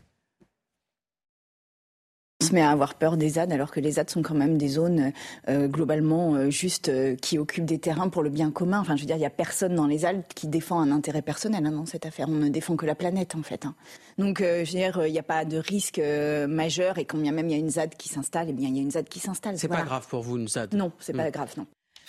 [2.42, 4.58] On se met à avoir peur des ZAD alors que les ZAD sont quand même
[4.58, 5.12] des zones
[5.50, 8.80] euh, globalement euh, juste euh, qui occupent des terrains pour le bien commun.
[8.80, 11.22] Enfin, je veux dire, il n'y a personne dans les ZAD qui défend un intérêt
[11.22, 12.30] personnel hein, dans cette affaire.
[12.30, 13.66] On ne défend que la planète en fait.
[13.66, 13.76] Hein.
[14.18, 16.00] Donc, je veux dire, il n'y a pas de risque
[16.48, 18.78] majeur et quand bien même il y a une ZAD qui s'installe, eh bien il
[18.78, 19.58] y a une ZAD qui s'installe.
[19.58, 21.32] C'est pas grave pour vous une ZAD Non, c'est pas hmm.
[21.32, 21.68] grave, non.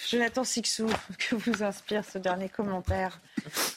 [0.09, 0.87] Jonathan Sixou,
[1.19, 3.21] que vous inspire ce dernier commentaire,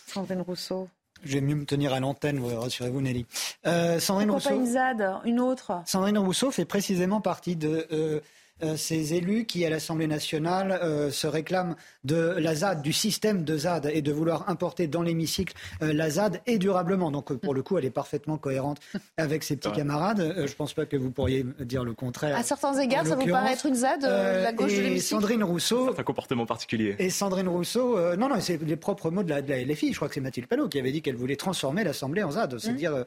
[0.06, 0.88] Sandrine Rousseau
[1.24, 3.26] je vais mieux me tenir à l'antenne, rassurez-vous Nelly.
[3.65, 7.88] Euh, Sandrine Pourquoi Rousseau, pas une ZAD, une autre Sandrine Rousseau fait précisément partie de
[7.91, 8.19] euh,
[8.62, 13.43] euh, ces élus qui, à l'Assemblée nationale, euh, se réclament de la ZAD, du système
[13.43, 17.10] de ZAD, et de vouloir importer dans l'hémicycle euh, la ZAD et durablement.
[17.10, 18.80] Donc, pour le coup, elle est parfaitement cohérente
[19.18, 20.34] avec ses petits camarades.
[20.38, 22.38] je ne pense pas que vous pourriez dire le contraire.
[22.38, 25.22] À certains égards, ça vous paraît être une ZAD, la gauche de l'hémicycle?
[25.22, 25.95] Sandrine Rousseau.
[25.97, 26.95] un comportement particulier.
[26.99, 29.91] Et Sandrine Rousseau, non, non, c'est les propres mots de la, de la, LFI.
[29.91, 32.60] Je crois que c'est Mathilde Panot qui avait dit qu'elle voulait transformer l'Assemblée en ZAD.
[32.60, 32.76] C'est à mmh.
[32.76, 33.04] dire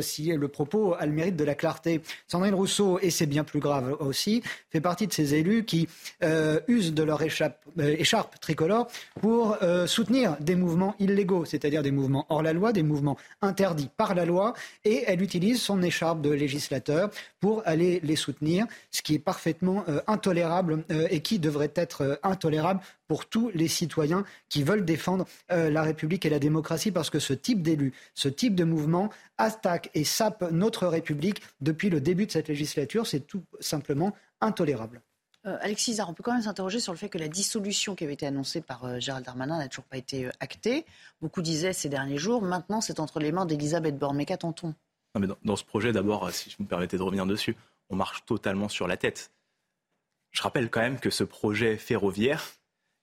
[0.00, 2.00] si le propos a le mérite de la clarté.
[2.26, 5.88] Sandrine Rousseau, et c'est bien plus grave aussi, fait partie de ces élus qui
[6.22, 8.88] euh, usent de leur écharpe, euh, écharpe tricolore
[9.20, 13.90] pour euh, soutenir des mouvements illégaux, c'est-à-dire des mouvements hors la loi, des mouvements interdits
[13.96, 14.54] par la loi,
[14.84, 17.10] et elle utilise son écharpe de législateur
[17.40, 23.26] pour aller les soutenir, ce qui est parfaitement intolérable et qui devrait être intolérable pour
[23.26, 27.62] tous les citoyens qui veulent défendre la République et la démocratie, parce que ce type
[27.62, 32.48] d'élus, ce type de mouvement attaque et sape notre République depuis le début de cette
[32.48, 33.06] législature.
[33.06, 35.02] C'est tout simplement intolérable.
[35.46, 38.04] Euh, Alexis Zard, on peut quand même s'interroger sur le fait que la dissolution qui
[38.04, 40.84] avait été annoncée par euh, Gérald Darmanin n'a toujours pas été euh, actée.
[41.20, 44.16] Beaucoup disaient ces derniers jours, maintenant c'est entre les mains d'Elisabeth Borne.
[44.16, 44.74] Mais qu'attend-on?
[45.42, 47.56] Dans, ce projet, d'abord, si je me permettais de revenir dessus,
[47.88, 49.32] on marche totalement sur la tête.
[50.32, 52.44] Je rappelle quand même que ce projet ferroviaire,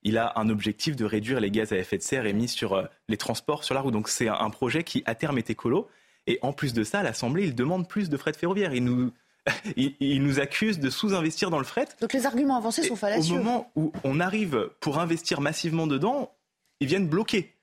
[0.03, 3.17] il a un objectif de réduire les gaz à effet de serre émis sur les
[3.17, 3.91] transports sur la route.
[3.91, 5.89] Donc c'est un projet qui, à terme, est écolo.
[6.27, 8.73] Et en plus de ça, l'Assemblée, il demande plus de frais de ferroviaire.
[8.73, 9.11] Il nous
[9.75, 11.87] il, nous accuse de sous-investir dans le fret.
[12.01, 13.35] Donc les arguments avancés sont fallacieux.
[13.35, 16.31] Au moment où on arrive pour investir massivement dedans,
[16.79, 17.55] ils viennent bloquer.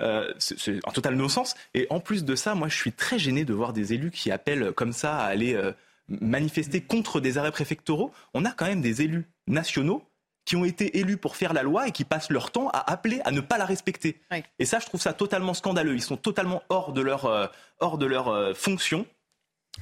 [0.00, 1.54] Euh, c'est un total non-sens.
[1.74, 4.30] Et en plus de ça, moi, je suis très gêné de voir des élus qui
[4.30, 5.72] appellent comme ça à aller euh,
[6.08, 8.12] manifester contre des arrêts préfectoraux.
[8.34, 10.02] On a quand même des élus nationaux
[10.44, 13.20] qui ont été élus pour faire la loi et qui passent leur temps à appeler
[13.24, 14.18] à ne pas la respecter.
[14.58, 15.94] Et ça, je trouve ça totalement scandaleux.
[15.94, 17.46] Ils sont totalement hors de leur, euh,
[17.80, 19.04] hors de leur fonction.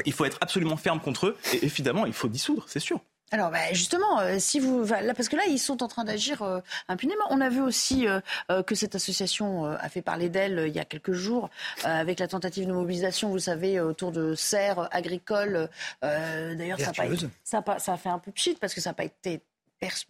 [0.04, 3.00] Il faut être absolument ferme contre eux et évidemment, il faut dissoudre, c'est sûr.
[3.30, 6.42] alors bah, justement, euh, si vous, là, parce que là, ils sont en train d'agir
[6.42, 7.24] euh, impunément.
[7.30, 10.84] On a vu aussi euh, que cette association a fait parler d'elle il y a
[10.84, 11.50] quelques jours
[11.84, 15.68] avec la tentative de mobilisation, vous savez, autour de serres agricoles.
[16.02, 16.92] D'ailleurs, ça,
[17.44, 19.42] ça, ça, a fait un peu pchit parce que ça n'a pas été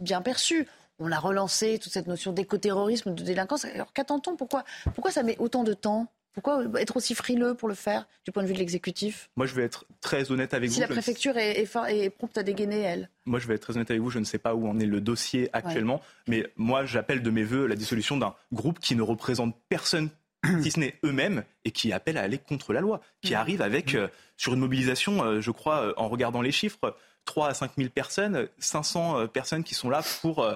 [0.01, 0.67] bien perçu.
[0.99, 3.67] On a relancé toute cette notion d'écoterrorisme, de délinquance.
[3.67, 4.37] Alors qu'attend-on?
[4.37, 4.65] Pourquoi,
[4.95, 6.07] pourquoi ça met autant de temps?
[6.37, 9.31] Pourquoi être aussi frileux pour le faire du point de vue de l'exécutif?
[9.37, 10.75] Moi, je vais être très honnête avec vous.
[10.75, 13.91] Si la préfecture est, est, prompte à dégainer, elle Moi, je vais être très honnête
[13.91, 14.11] avec vous.
[14.11, 16.03] Je ne sais pas où en est le dossier actuellement.
[16.29, 20.11] Mais moi, j'appelle de mes voeux la dissolution d'un groupe qui ne représente personne
[20.63, 23.95] si ce n'est eux-mêmes, et qui appelle à aller contre la loi, qui arrive avec,
[23.95, 27.73] euh, sur une mobilisation, euh, je crois, euh, en regardant les chiffres, 3 à 5
[27.79, 30.47] 000 personnes, 500 personnes qui sont là pour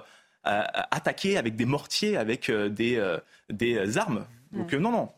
[0.44, 3.16] attaquer avec des mortiers, avec des,
[3.48, 4.24] des armes.
[4.52, 5.08] Donc non, non,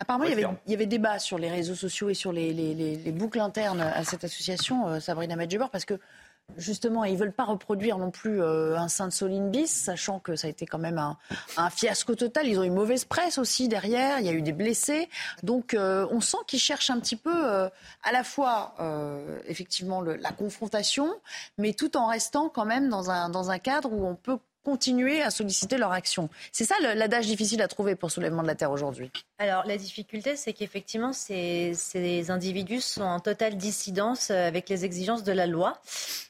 [0.00, 2.52] Apparemment, il y, avait, il y, avait, débat sur les réseaux sociaux et sur les,
[2.52, 5.98] les, boucles internes à cette association, euh, Sabrina Medjeber, parce que
[6.58, 10.36] justement, ils ne veulent pas reproduire non plus euh, un Saint Soline bis, sachant que
[10.36, 10.98] ça a été quand même
[11.56, 12.48] un, fiasco total.
[12.48, 15.08] Ils ont une mauvaise presse aussi derrière, il y a eu des blessés.
[15.42, 17.70] Donc euh, on sent qu'ils cherchent un petit peu
[18.02, 18.74] à la fois
[19.46, 21.08] effectivement la confrontation,
[21.56, 25.22] mais tout en restant quand même dans un, dans un cadre où on peut continuer
[25.22, 26.28] à solliciter leur action.
[26.52, 29.10] C'est ça l'adage difficile à trouver pour soulèvement de la Terre aujourd'hui.
[29.38, 34.84] Alors la difficulté, c'est qu'effectivement, ces, ces, individus sont en totale dissidence euh, avec les
[34.84, 35.80] exigences de la loi.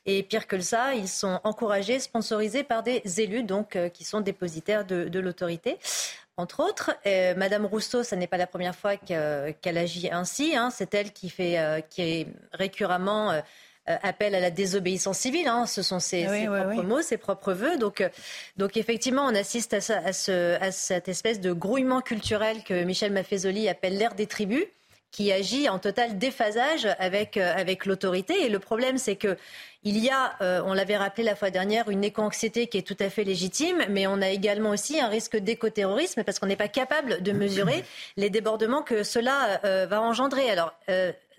[0.07, 4.21] Et pire que ça, ils sont encouragés, sponsorisés par des élus, donc euh, qui sont
[4.21, 5.79] dépositaires de, l'autorité
[6.39, 6.91] entre autres.
[7.07, 10.57] Euh, Madame Rousseau, ce n'est pas la première fois qu'elle agit ainsi.
[10.57, 10.71] Hein.
[10.71, 13.43] C'est elle qui fait, qui est récuremment
[13.89, 15.49] euh, appel à la désobéissance civile.
[15.49, 15.67] Hein.
[15.67, 17.79] Ce sont ses, propres mots, ses propres voeux.
[17.79, 18.09] Donc, euh,
[18.57, 23.11] donc effectivement, on assiste à, à, ce, à cette espèce de grouillement culturel que Michel
[23.11, 24.65] Maffezoli appelle l'ère des tribus
[25.11, 28.45] qui agit en total déphasage avec, euh, avec l'autorité.
[28.45, 29.37] Et le problème, c'est que
[29.83, 33.11] il y a, on l'avait rappelé la fois dernière, une éco-anxiété qui est tout à
[33.11, 37.21] fait légitime, mais on a également aussi un risque d'écoterrorisme parce qu'on n'est pas capable
[37.21, 37.83] de mesurer
[38.17, 40.49] les débordements que cela va engendrer.
[40.49, 40.73] Alors,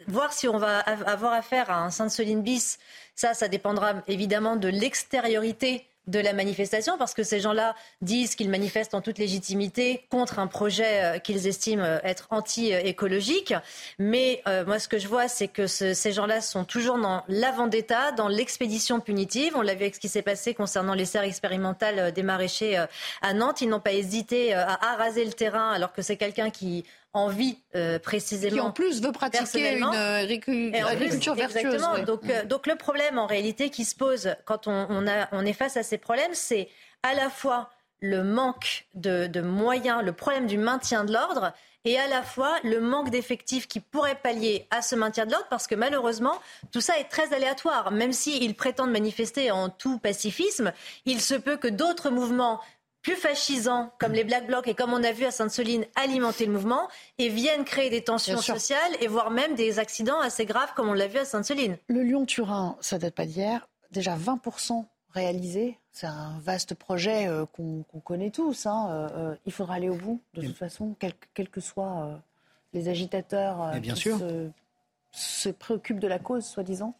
[0.08, 2.80] voir si on va avoir affaire à un Sainte-Soline bis,
[3.16, 8.50] ça, ça dépendra évidemment de l'extériorité de la manifestation parce que ces gens-là disent qu'ils
[8.50, 13.54] manifestent en toute légitimité contre un projet euh, qu'ils estiment euh, être anti-écologique.
[14.00, 18.12] Mais euh, moi, ce que je vois, c'est que ces gens-là sont toujours dans l'avant-d'État,
[18.12, 19.54] dans l'expédition punitive.
[19.56, 22.86] On l'a vu avec ce qui s'est passé concernant les serres expérimentales des maraîchers
[23.22, 23.62] à Nantes.
[23.62, 28.00] Ils n'ont pas hésité à araser le terrain alors que c'est quelqu'un qui envie euh,
[28.00, 28.56] précisément.
[28.56, 31.82] Qui en plus veut pratiquer une agriculture vertueuse.
[32.06, 35.54] Donc, euh, donc le problème en réalité qui se pose quand on, a, on est
[35.54, 36.70] face à ces problèmes, c'est
[37.04, 37.70] à la fois
[38.02, 41.54] le manque de, de, moyens, le problème du maintien de l'ordre
[41.86, 45.48] et à la fois le manque d'effectifs qui pourrait pallier à ce maintien de l'ordre
[45.50, 46.40] parce que malheureusement
[46.72, 47.92] tout ça est très aléatoire.
[47.92, 50.74] Même s'ils prétendent manifester en tout pacifisme,
[51.06, 52.60] il se peut que d'autres mouvements
[53.04, 56.54] plus fascisants, comme les Black Blocs et comme on a vu à Sainte-Soline, alimenter le
[56.54, 56.88] mouvement
[57.20, 60.94] et viennent créer des tensions sociales et voire même des accidents assez graves comme on
[60.94, 61.78] l'a vu à Sainte-Soline.
[61.88, 63.68] Le Lyon-Turin, ça date pas d'hier.
[63.92, 65.78] Déjà 20% réalisé.
[65.92, 68.66] C'est un vaste projet euh, qu'on connaît tous.
[68.66, 68.88] Hein.
[68.90, 72.20] Euh, euh, il faudra aller au bout, de toute façon, quels que soient
[72.74, 74.12] les agitateurs qui
[75.12, 76.96] se préoccupent de la cause, soi-disant.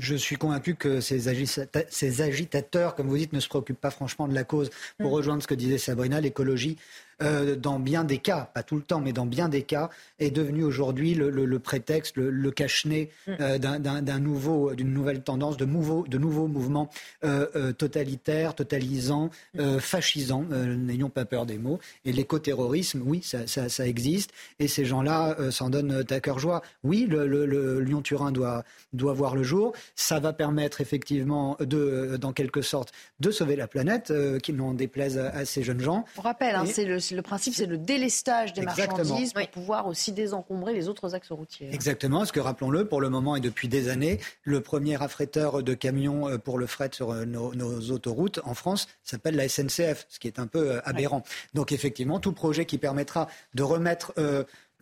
[0.00, 4.34] Je suis convaincu que ces, agitateurs, comme vous dites, ne se préoccupent pas franchement de
[4.34, 4.70] la cause.
[4.98, 5.14] Pour mm.
[5.14, 6.78] rejoindre ce que disait Sabrina, l'écologie,
[7.22, 10.30] euh, dans bien des cas, pas tout le temps, mais dans bien des cas, est
[10.30, 13.32] devenu aujourd'hui le, prétexte, le, cache-nez mm.
[13.40, 16.88] euh, d'un nouveau, d'une nouvelle tendance, de, nouveaux, de nouveaux mouvements
[17.24, 19.78] euh, totalitaires, totalisants, mm.
[19.78, 20.44] fascisants.
[20.44, 21.78] N'ayons pas peur des mots.
[22.04, 24.30] Et l'écoterrorisme, oui, ça, ça, existe.
[24.58, 26.62] Et ces gens-là s'en donnent à cœur joie.
[26.84, 29.72] Oui, le, Lyon-Turin doit, doit voir le jour.
[29.94, 34.12] Ça va permettre effectivement, de, dans quelque sorte, de sauver la planète,
[34.42, 36.04] qui n'en déplaise à, ces jeunes gens.
[36.16, 40.12] On rappelle, hein, c'est le le principe, c'est le délestage des marchandises pour pouvoir aussi
[40.12, 41.72] désencombrer les autres axes routiers.
[41.72, 45.74] Exactement, parce que rappelons-le, pour le moment et depuis des années, le premier affréteur de
[45.74, 50.18] camions euh, pour le fret sur euh, nos, autoroutes en France s'appelle la SNCF, ce
[50.18, 51.22] qui est un peu euh, aberrant.
[51.54, 54.12] Donc effectivement, tout projet qui permettra de remettre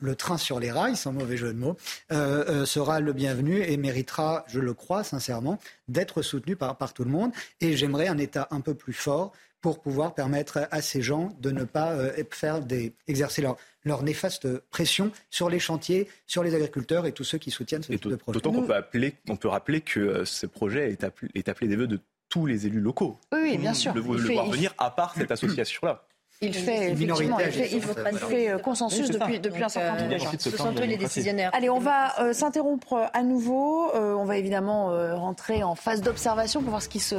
[0.01, 1.77] le train sur les rails, sans mauvais jeu de mots,
[2.11, 5.59] sera le bienvenu et méritera, je le crois sincèrement,
[5.89, 7.33] d'être soutenu par, par tout le monde.
[7.61, 11.51] Et j'aimerais un État un peu plus fort pour pouvoir permettre à ces gens de
[11.51, 16.55] ne pas euh, faire des, exercer leur, leur néfaste pression sur les chantiers, sur les
[16.55, 18.35] agriculteurs et tous ceux qui soutiennent ce type de projet.
[18.35, 21.69] D'autant qu'on peut, appeler, on peut rappeler que euh, ce projet est appelé, est appelé
[21.69, 23.19] des vœux de tous les élus locaux.
[23.33, 23.95] Oui, bien sûr.
[23.95, 26.05] Le, le voir venir, à part cette association-là.
[26.41, 30.31] Il fait, effectivement, il fait, il fait euh, consensus depuis, depuis un certain temps déjà.
[30.39, 31.51] Ce sont eux les décisionnaires.
[31.53, 33.91] Allez, on va euh, s'interrompre à nouveau.
[33.97, 34.87] Euh, on va évidemment
[35.17, 37.17] rentrer en phase d'observation pour voir ce qui se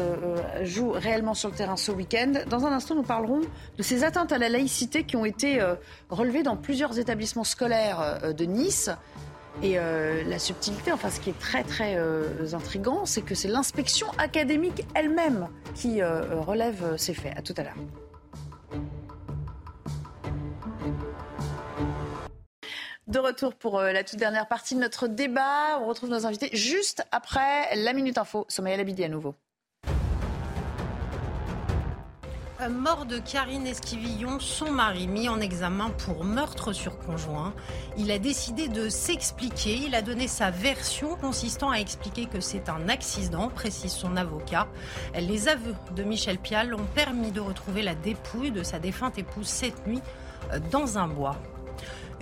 [0.63, 2.31] joue réellement sur le terrain ce week-end.
[2.49, 3.41] Dans un instant, nous parlerons
[3.77, 5.59] de ces atteintes à la laïcité qui ont été
[6.09, 8.89] relevées dans plusieurs établissements scolaires de Nice.
[9.61, 11.97] Et la subtilité, enfin ce qui est très très
[12.53, 17.37] intrigant, c'est que c'est l'inspection académique elle-même qui relève ces faits.
[17.37, 17.75] À tout à l'heure.
[23.09, 25.79] De retour pour euh, la toute dernière partie de notre débat.
[25.81, 28.45] On retrouve nos invités juste après la Minute Info.
[28.49, 29.33] Sommeil Labidi à nouveau.
[32.61, 37.55] Euh, mort de Karine Esquivillon, son mari mis en examen pour meurtre sur conjoint.
[37.97, 39.77] Il a décidé de s'expliquer.
[39.87, 44.67] Il a donné sa version consistant à expliquer que c'est un accident, précise son avocat.
[45.15, 49.47] Les aveux de Michel Pial ont permis de retrouver la dépouille de sa défunte épouse
[49.47, 50.01] cette nuit
[50.53, 51.37] euh, dans un bois.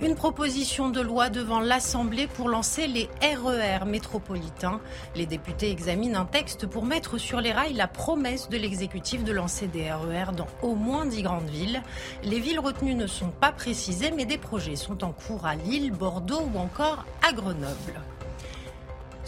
[0.00, 4.80] Une proposition de loi devant l'Assemblée pour lancer les RER e métropolitains.
[5.16, 9.32] Les députés examinent un texte pour mettre sur les rails la promesse de l'exécutif de
[9.32, 11.82] lancer des RER e dans au moins 10 grandes villes.
[12.22, 15.90] Les villes retenues ne sont pas précisées, mais des projets sont en cours à Lille,
[15.90, 18.00] Bordeaux ou encore à Grenoble.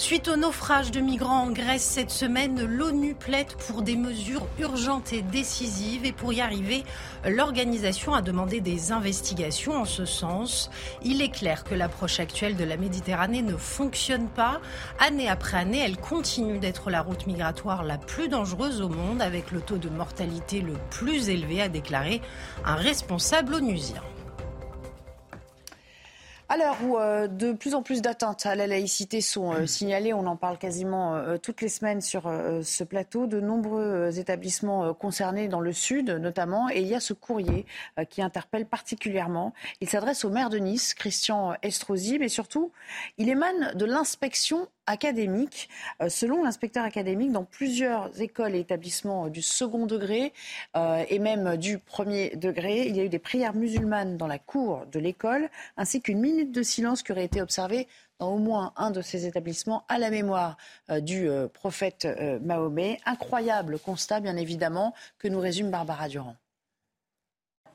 [0.01, 5.13] Suite au naufrage de migrants en Grèce cette semaine, l'ONU plaide pour des mesures urgentes
[5.13, 6.85] et décisives et pour y arriver,
[7.29, 10.71] l'organisation a demandé des investigations en ce sens.
[11.03, 14.63] Il est clair que l'approche actuelle de la Méditerranée ne fonctionne pas.
[14.99, 19.51] Année après année, elle continue d'être la route migratoire la plus dangereuse au monde avec
[19.51, 22.23] le taux de mortalité le plus élevé, a déclaré
[22.65, 24.03] un responsable onusien.
[26.53, 30.13] À l'heure où euh, de plus en plus d'atteintes à la laïcité sont euh, signalées,
[30.13, 35.47] on en parle quasiment euh, toutes les semaines sur ce plateau, de nombreux établissements concernés
[35.47, 37.67] dans le sud notamment, et il y a ce courrier
[38.09, 39.55] qui interpelle particulièrement.
[39.81, 42.73] Il s'adresse au maire de Nice, Christian Estrosi, mais surtout,
[43.17, 45.69] il émane de l'inspection académique.
[46.03, 50.33] Euh, selon l'inspecteur académique, dans plusieurs écoles et établissements du second degré
[50.77, 54.39] euh, et même du premier degré, il y a eu des prières musulmanes dans la
[54.39, 57.89] cour de l'école, ainsi qu'une minute de silence qui aurait été observée
[58.19, 60.59] dans au moins un de ces établissements à la mémoire
[60.91, 62.07] euh, du prophète
[62.43, 62.99] Mahomet.
[63.07, 66.37] Incroyable constat, bien évidemment, que nous résume Barbara Durand.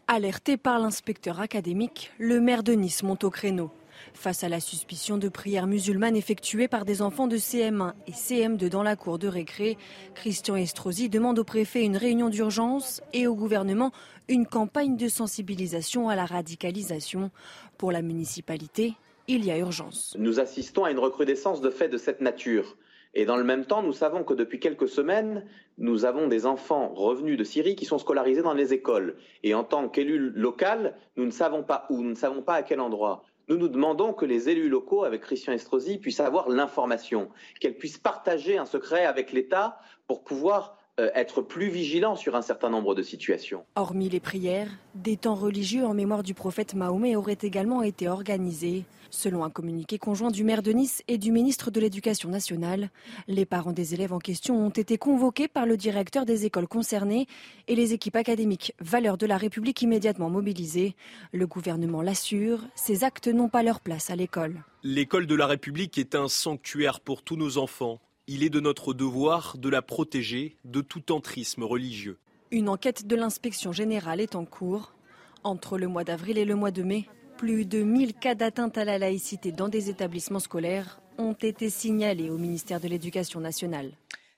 [0.08, 3.72] Alerté par l'inspecteur académique, le maire de Nice monte au créneau.
[4.16, 8.70] Face à la suspicion de prières musulmanes effectuées par des enfants de CM1 et CM2
[8.70, 9.78] dans la cour de récré,
[10.16, 13.92] Christian Estrosi demande au préfet une réunion d'urgence et au gouvernement
[14.30, 17.30] une campagne de sensibilisation à la radicalisation.
[17.78, 18.94] Pour la municipalité,
[19.28, 20.16] il y a urgence.
[20.18, 22.78] Nous assistons à une recrudescence de faits de cette nature.
[23.14, 25.46] Et dans le même temps, nous savons que depuis quelques semaines,
[25.78, 29.18] nous avons des enfants revenus de Syrie qui sont scolarisés dans les écoles.
[29.44, 32.64] Et en tant qu'élus local, nous ne savons pas où, nous ne savons pas à
[32.64, 33.24] quel endroit.
[33.48, 37.30] Nous nous demandons que les élus locaux, avec Christian Estrosi, puissent avoir l'information,
[37.60, 42.70] qu'elles puissent partager un secret avec l'État pour pouvoir être plus vigilants sur un certain
[42.70, 43.66] nombre de situations.
[43.76, 48.86] Hormis les prières, des temps religieux en mémoire du prophète Mahomet auraient également été organisés.
[49.10, 52.90] Selon un communiqué conjoint du maire de Nice et du ministre de l'Éducation nationale,
[53.28, 57.28] les parents des élèves en question ont été convoqués par le directeur des écoles concernées
[57.68, 60.96] et les équipes académiques Valeurs de la République immédiatement mobilisées.
[61.32, 64.64] Le gouvernement l'assure, ces actes n'ont pas leur place à l'école.
[64.84, 68.00] L'école de la République est un sanctuaire pour tous nos enfants.
[68.28, 72.18] Il est de notre devoir de la protéger de tout entrisme religieux.
[72.50, 74.96] Une enquête de l'inspection générale est en cours.
[75.44, 77.08] Entre le mois d'avril et le mois de mai,
[77.38, 82.32] plus de 1000 cas d'atteinte à la laïcité dans des établissements scolaires ont été signalés
[82.32, 83.96] au ministère de l'Éducation nationale.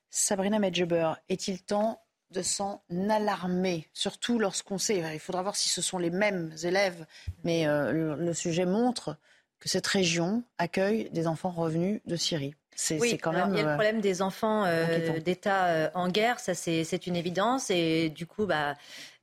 [0.09, 5.81] Sabrina Medjeber, est-il temps de s'en alarmer, surtout lorsqu'on sait, il faudra voir si ce
[5.81, 7.05] sont les mêmes élèves,
[7.45, 9.17] mais euh, le sujet montre
[9.59, 12.53] que cette région accueille des enfants revenus de Syrie.
[12.79, 13.49] C'est quand même.
[13.53, 17.07] Il y a le euh, problème des enfants euh, d'État euh, en guerre, ça c'est
[17.07, 17.71] une évidence.
[17.71, 18.75] Et du coup, bah,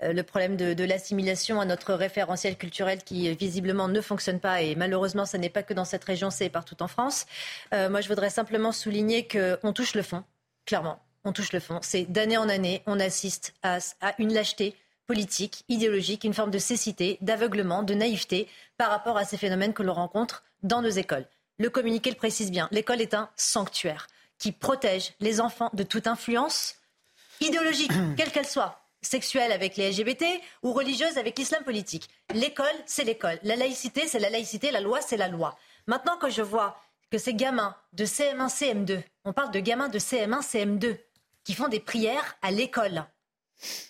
[0.02, 4.60] le problème de, de l'assimilation à notre référentiel culturel qui visiblement ne fonctionne pas.
[4.60, 7.26] Et malheureusement, ce n'est pas que dans cette région, c'est partout en France.
[7.72, 10.24] moi, je voudrais simplement souligner qu'on touche le fond,
[10.66, 10.98] clairement.
[11.22, 11.78] On touche le fond.
[11.80, 14.74] C'est d'année en année, on assiste à, à une lâcheté
[15.06, 19.82] politique, idéologique, une forme de cécité, d'aveuglement, de naïveté par rapport à ces phénomènes que
[19.82, 21.26] l'on rencontre dans nos écoles.
[21.58, 22.68] Le communiqué le précise bien.
[22.72, 26.76] L'école est un sanctuaire qui protège les enfants de toute influence
[27.40, 30.24] idéologique, quelle qu'elle soit, sexuelle avec les LGBT
[30.62, 32.08] ou religieuse avec l'islam politique.
[32.32, 33.38] L'école, c'est l'école.
[33.42, 34.70] La laïcité, c'est la laïcité.
[34.70, 35.56] La loi, c'est la loi.
[35.86, 36.76] Maintenant que je vois
[37.10, 40.98] que ces gamins de CM1, CM2, on parle de gamins de CM1, CM2,
[41.44, 43.04] qui font des prières à l'école,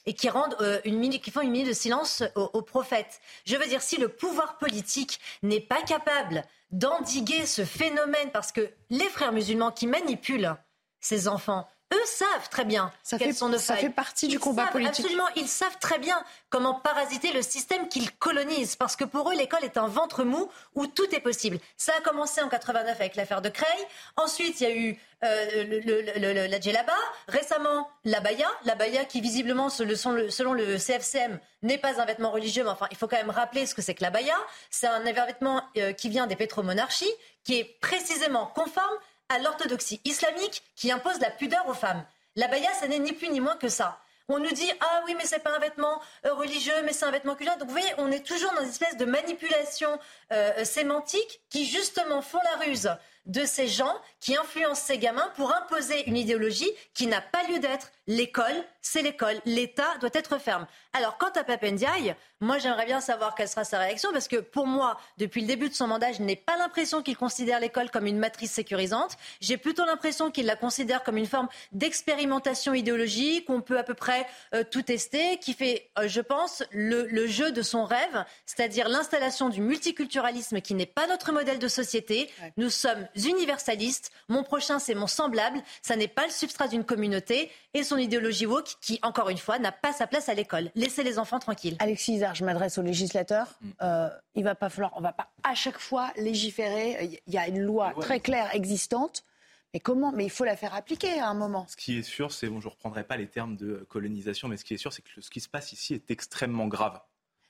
[0.06, 3.20] et qui rendent une minute, font une minute de silence aux, prophètes.
[3.44, 8.70] Je veux dire, si le pouvoir politique n'est pas capable d'endiguer ce phénomène, parce que
[8.90, 10.56] les frères musulmans qui manipulent
[11.00, 14.38] ces enfants, eux savent très bien ça quelles fait, sont nos Ça fait partie du
[14.38, 15.04] combat politique.
[15.04, 19.34] Absolument, ils savent très bien comment parasiter le système qu'ils colonisent, parce que pour eux,
[19.34, 21.58] l'école est un ventre mou où tout est possible.
[21.76, 23.68] Ça a commencé en 89 avec l'affaire de Creil.
[24.16, 26.92] Ensuite, il y a eu euh, le, la djellaba.
[27.28, 28.48] Récemment, l'abaya.
[28.64, 33.08] L'abaya qui, visiblement, selon le CFCM, n'est pas un vêtement religieux, mais enfin, il faut
[33.08, 34.36] quand même rappeler ce que c'est que l'abaya.
[34.70, 37.12] C'est un vêtement euh, qui vient des pétromonarchies,
[37.44, 38.94] qui est précisément conforme
[39.28, 42.04] à l'orthodoxie islamique qui impose la pudeur aux femmes.
[42.36, 44.00] La baya, ça n'est ni plus ni moins que ça.
[44.28, 47.10] On nous dit ah oui mais c'est pas un vêtement euh, religieux mais c'est un
[47.10, 47.58] vêtement culturel.
[47.58, 49.98] Donc vous voyez on est toujours dans une espèce de manipulation
[50.32, 52.90] euh, sémantique qui justement font la ruse
[53.26, 57.58] de ces gens qui influencent ces gamins pour imposer une idéologie qui n'a pas lieu
[57.58, 57.90] d'être.
[58.06, 59.40] L'école, c'est l'école.
[59.46, 60.66] L'État doit être ferme.
[60.92, 64.66] Alors, quant à Papendiaï, moi, j'aimerais bien savoir quelle sera sa réaction, parce que pour
[64.66, 68.06] moi, depuis le début de son mandat, je n'ai pas l'impression qu'il considère l'école comme
[68.06, 69.16] une matrice sécurisante.
[69.40, 73.94] J'ai plutôt l'impression qu'il la considère comme une forme d'expérimentation idéologique, on peut à peu
[73.94, 78.90] près euh, tout tester, qui fait, euh, je pense, le, jeu de son rêve, c'est-à-dire
[78.90, 82.30] l'installation du multiculturalisme qui n'est pas notre modèle de société.
[82.58, 84.10] Nous sommes universalistes.
[84.28, 85.62] Mon prochain, c'est mon semblable.
[85.82, 87.50] Ça n'est pas le substrat d'une communauté.
[87.74, 90.70] Et son idéologie woke, qui, encore une fois, n'a pas sa place à l'école.
[90.74, 91.76] Laissez les enfants tranquilles.
[91.78, 93.46] Alexis Isard, je m'adresse au législateur.
[93.60, 93.70] Mm.
[93.82, 97.20] Euh, il va pas falloir, on va pas à chaque fois légiférer.
[97.26, 99.24] Il y a une loi très claire existante.
[99.72, 101.66] Mais comment Mais il faut la faire appliquer à un moment.
[101.68, 104.64] Ce qui est sûr, c'est bon, je reprendrai pas les termes de colonisation, mais ce
[104.64, 107.00] qui est sûr, c'est que ce qui se passe ici est extrêmement grave.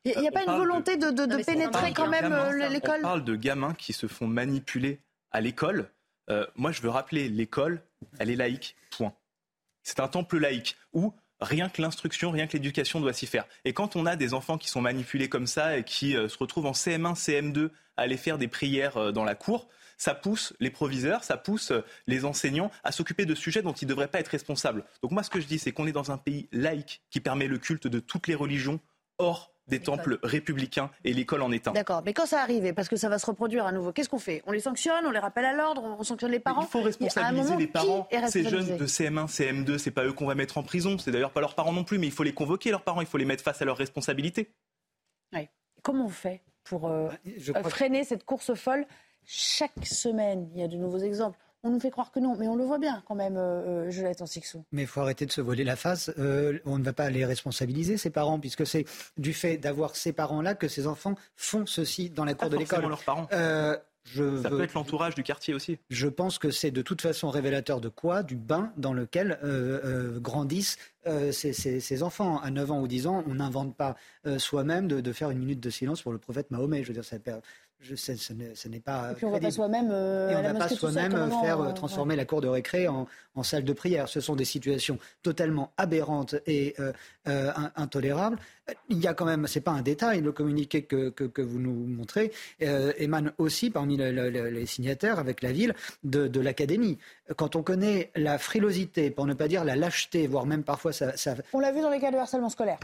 [0.06, 1.10] Il n'y a, pas une volonté de,
[1.44, 5.00] pénétrer quand même euh, l'école On parle de gamins qui se font manipuler
[5.34, 5.90] à l'école.
[6.30, 7.82] Euh, moi, je veux rappeler, l'école,
[8.18, 9.12] elle est laïque, point.
[9.82, 13.44] C'est un temple laïque où rien que l'instruction, rien que l'éducation doit s'y faire.
[13.66, 16.38] Et quand on a des enfants qui sont manipulés comme ça et qui euh, se
[16.38, 19.68] retrouvent en CM1, CM2 à aller faire des prières euh, dans la cour,
[19.98, 21.72] ça pousse les proviseurs, ça pousse
[22.06, 24.84] les enseignants à s'occuper de sujets dont ils ne devraient pas être responsables.
[25.02, 27.46] Donc moi, ce que je dis, c'est qu'on est dans un pays laïque qui permet
[27.46, 28.80] le culte de toutes les religions
[29.18, 31.72] hors des temples républicains et l'école en est un.
[31.72, 34.18] D'accord, mais quand ça arrive, parce que ça va se reproduire à nouveau, qu'est-ce qu'on
[34.18, 34.42] fait?
[34.46, 37.56] On les sanctionne, on les rappelle à l'ordre, on sanctionne les parents Il faut responsabiliser
[37.56, 38.08] les parents.
[38.28, 41.32] Ces jeunes de CM1, CM2, c'est pas eux qu'on va mettre en prison, c'est d'ailleurs
[41.32, 43.24] pas leurs parents non plus, mais il faut les convoquer, leurs parents, il faut les
[43.24, 44.50] mettre face à leurs responsabilités.
[45.82, 47.10] Comment on fait pour euh,
[47.52, 48.86] bah, freiner cette course folle?
[49.26, 51.38] Chaque semaine, il y a de nouveaux exemples.
[51.66, 54.12] On nous fait croire que non, mais on le voit bien quand même, euh, euh
[54.20, 54.64] en Sixou.
[54.70, 56.10] Mais il faut arrêter de se voler la face.
[56.18, 58.84] Euh, on ne va pas les responsabiliser, ces parents, puisque c'est
[59.16, 62.86] du fait d'avoir ces parents-là que ces enfants font ceci dans la cour de l'école.
[62.86, 63.26] leurs parents.
[63.32, 65.78] Euh, je ça peut être l'entourage du quartier aussi.
[65.88, 68.22] Je pense que c'est de toute façon révélateur de quoi?
[68.22, 69.38] Du bain dans lequel
[70.20, 70.76] grandissent
[71.32, 72.38] ces, enfants.
[72.40, 73.96] À 9 ans ou 10 ans, on n'invente pas
[74.36, 76.82] soi-même de, faire une minute de silence pour le prophète Mahomet.
[76.82, 77.16] Je veux dire, ça,
[77.80, 79.10] je sais, ce n'est pas.
[79.12, 79.90] Et puis on ne va pas soi-même.
[79.90, 83.06] Euh, on va pas soi-même faire euh, transformer la cour de récré en,
[83.42, 84.08] salle de prière.
[84.08, 88.38] Ce sont des situations totalement aberrantes et euh, intolérables.
[88.88, 91.74] Il y a quand même, c'est pas un détail, le communiqué que, que, vous nous
[91.74, 96.98] montrez émane aussi parmi les signataires avec la ville de, de l'académie.
[97.36, 101.16] Quand on connaît la frilosité, pour ne pas dire la lâcheté, voire même parfois ça...
[101.16, 101.34] ça...
[101.52, 102.78] On l'a vu dans les cas de harcèlement scolaire.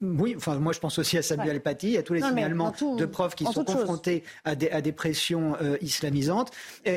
[0.00, 3.34] Oui, enfin, moi je pense aussi à Samuel Paty, à tous les signalements de profs
[3.34, 6.52] qui sont confrontés à des, à des, pressions euh, islamisantes.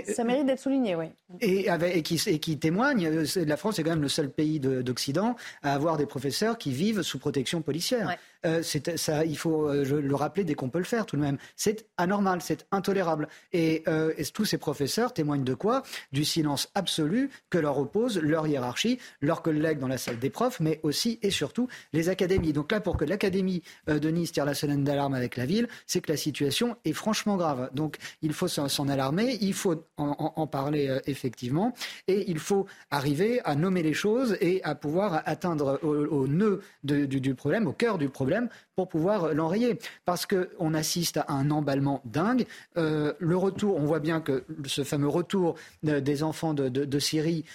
[0.06, 1.08] Ça mérite d'être souligné, oui.
[1.40, 4.30] Et, avec, et, qui, et qui témoignent, euh, la France est quand même le seul
[4.30, 8.18] pays d'Occident à avoir des professeurs qui vivent sous protection policière.
[8.46, 8.62] Euh,
[9.26, 11.38] il faut euh, le rappeler dès qu'on peut le faire tout de même.
[11.56, 13.28] C'est anormal, c'est intolérable.
[13.54, 15.84] Et, euh, tous ces professeurs témoignent de quoi?
[16.12, 20.60] Du silence absolu que leur oppose leur hiérarchie, leurs collègues dans la salle des profs,
[20.60, 22.54] mais aussi et surtout les académies.
[22.54, 26.02] Donc là, pour que l'académie de Nice tire la sonnette d'alarme avec la ville, c'est
[26.02, 27.70] que la situation est franchement grave.
[27.74, 31.74] Donc il faut s'en alarmer, il faut en, parler effectivement,
[32.08, 37.36] et il faut arriver à nommer les choses et à pouvoir atteindre au, nœud du
[37.36, 38.31] problème, au cœur du problème
[38.76, 39.78] pour pouvoir l'enrayer.
[40.06, 42.46] Parce qu'on assiste à un emballement dingue.
[42.78, 47.46] Euh, le retour, on voit bien que ce fameux retour des enfants de Syrie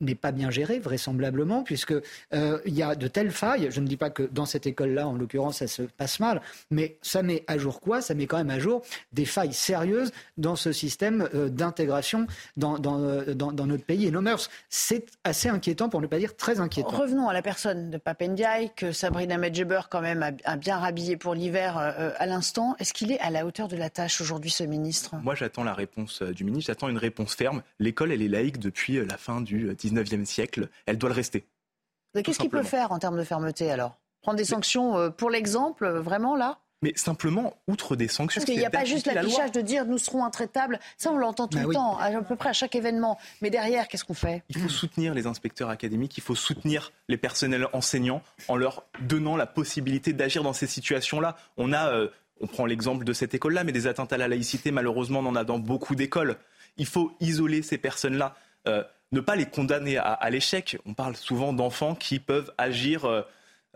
[0.00, 2.02] n'est pas bien géré, vraisemblablement, puisqu'il
[2.34, 3.68] euh, y a de telles failles.
[3.70, 6.40] Je ne dis pas que dans cette école-là, en l'occurrence, ça se passe mal,
[6.70, 8.00] mais ça met à jour quoi?
[8.00, 8.82] Ça met quand même à jour
[9.12, 12.26] des failles sérieuses dans ce système euh, d'intégration
[12.56, 14.50] dans, euh, dans, dans, notre pays et nos mœurs.
[14.68, 16.90] C'est assez inquiétant, pour ne pas dire très inquiétant.
[16.90, 21.34] Revenons à la personne de Papendiaï, que Sabrina Medjeber, quand même, a, bien rhabillé pour
[21.34, 22.76] l'hiver à l'instant.
[22.78, 25.14] Est-ce qu'il est à la hauteur de la tâche aujourd'hui, ce ministre?
[25.22, 26.68] Moi, j'attends la réponse du ministre.
[26.68, 27.62] J'attends une réponse ferme.
[27.78, 31.46] L'école, elle est laïque depuis la fin du 19e siècle, elle doit le rester.
[32.14, 33.98] Qu'est-ce qu'il peut faire en termes de fermeté alors?
[34.22, 36.58] Prendre des sanctions euh, pour l'exemple, euh, vraiment là?
[36.84, 38.40] Mais simplement, outre des sanctions.
[38.40, 40.78] Parce qu'il n'y a pas juste l'affichage de dire nous serons intraitables.
[40.98, 43.18] Ça, on l'entend tout bah le temps, à, peu près à chaque événement.
[43.40, 44.42] Mais derrière, qu'est-ce qu'on fait?
[44.50, 49.36] Il faut soutenir les inspecteurs académiques, il faut soutenir les personnels enseignants en leur donnant
[49.36, 51.38] la possibilité d'agir dans ces situations-là.
[51.56, 52.08] On a, euh,
[52.42, 55.36] on prend l'exemple de cette école-là, mais des atteintes à la laïcité, malheureusement, on en
[55.36, 56.36] a dans beaucoup d'écoles.
[56.76, 58.34] Il faut isoler ces personnes-là,
[58.68, 58.84] euh,
[59.14, 60.76] ne pas les condamner à, l'échec.
[60.84, 63.04] On parle souvent d'enfants qui peuvent agir.
[63.04, 63.22] Euh,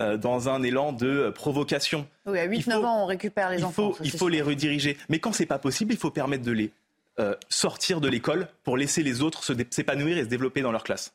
[0.01, 2.07] euh, dans un élan de provocation.
[2.25, 3.95] Oui, à 8-9 ans, on récupère les il enfants.
[3.95, 4.97] Faut, il faut les rediriger.
[5.09, 6.71] Mais quand c'est pas possible, il faut permettre de les
[7.19, 11.15] euh, sortir de l'école pour laisser les autres s'épanouir et se développer dans leur classe.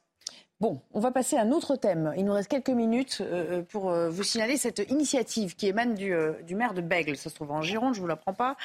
[0.63, 2.13] Bon, on va passer à un autre thème.
[2.15, 6.15] Il nous reste quelques minutes euh, pour vous signaler cette initiative qui émane du,
[6.55, 7.17] maire de Bègle.
[7.17, 8.55] Ça se trouve en Gironde, je ne vous l'apprends pas.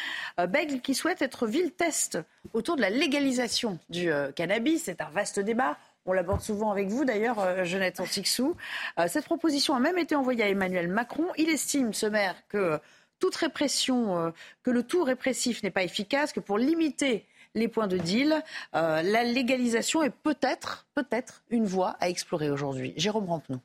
[0.48, 2.20] Bègle qui souhaite être ville-test
[2.52, 4.84] autour de la légalisation du cannabis.
[4.84, 5.76] C'est un vaste débat.
[6.08, 8.56] On l'aborde souvent avec vous d'ailleurs, euh, Jeannette Antixou.
[8.98, 11.26] Euh, cette proposition a même été envoyée à Emmanuel Macron.
[11.36, 12.80] Il estime, ce maire, que
[13.18, 14.30] toute répression, euh,
[14.62, 17.26] que le tout répressif n'est pas efficace, que pour limiter
[17.58, 18.42] les points de deal,
[18.72, 22.94] la légalisation est peut-être, peut-être une voie à explorer aujourd'hui.
[22.96, 23.60] Jérôme Rampenou.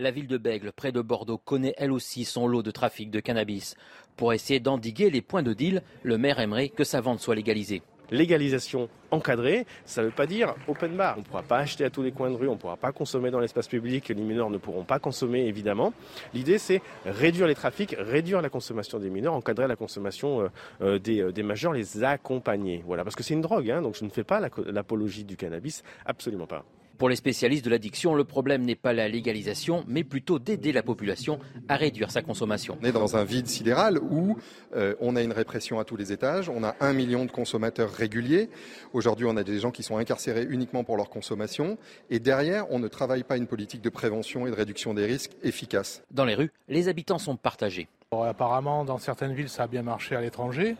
[0.00, 3.18] La ville de Bègle, près de Bordeaux, connaît elle aussi son lot de trafic de
[3.18, 3.74] cannabis.
[4.16, 7.82] Pour essayer d'endiguer les points de deal, le maire aimerait que sa vente soit légalisée
[8.10, 11.14] légalisation encadrée, ça ne veut pas dire open bar.
[11.16, 12.92] On ne pourra pas acheter à tous les coins de rue, on ne pourra pas
[12.92, 15.92] consommer dans l'espace public, les mineurs ne pourront pas consommer évidemment.
[16.34, 20.48] L'idée c'est réduire les trafics, réduire la consommation des mineurs, encadrer la consommation euh,
[20.82, 22.82] euh, euh, des, majeurs, les accompagner.
[22.86, 25.82] Voilà, parce que c'est une drogue, hein, donc je ne fais pas l'apologie du cannabis,
[26.04, 26.64] absolument pas.
[26.98, 30.82] Pour les spécialistes de l'addiction, le problème n'est pas la légalisation, mais plutôt d'aider la
[30.82, 31.38] population
[31.68, 32.76] à réduire sa consommation.
[32.82, 34.36] On est dans un vide sidéral où
[34.74, 37.92] euh, on a une répression à tous les étages, on a un million de consommateurs
[37.92, 38.50] réguliers.
[38.92, 41.78] Aujourd'hui, on a des gens qui sont incarcérés uniquement pour leur consommation.
[42.10, 45.36] Et derrière, on ne travaille pas une politique de prévention et de réduction des risques
[45.44, 46.02] efficace.
[46.10, 47.86] Dans les rues, les habitants sont partagés.
[48.10, 50.74] apparemment, dans certaines villes, ça a bien marché à l'étranger.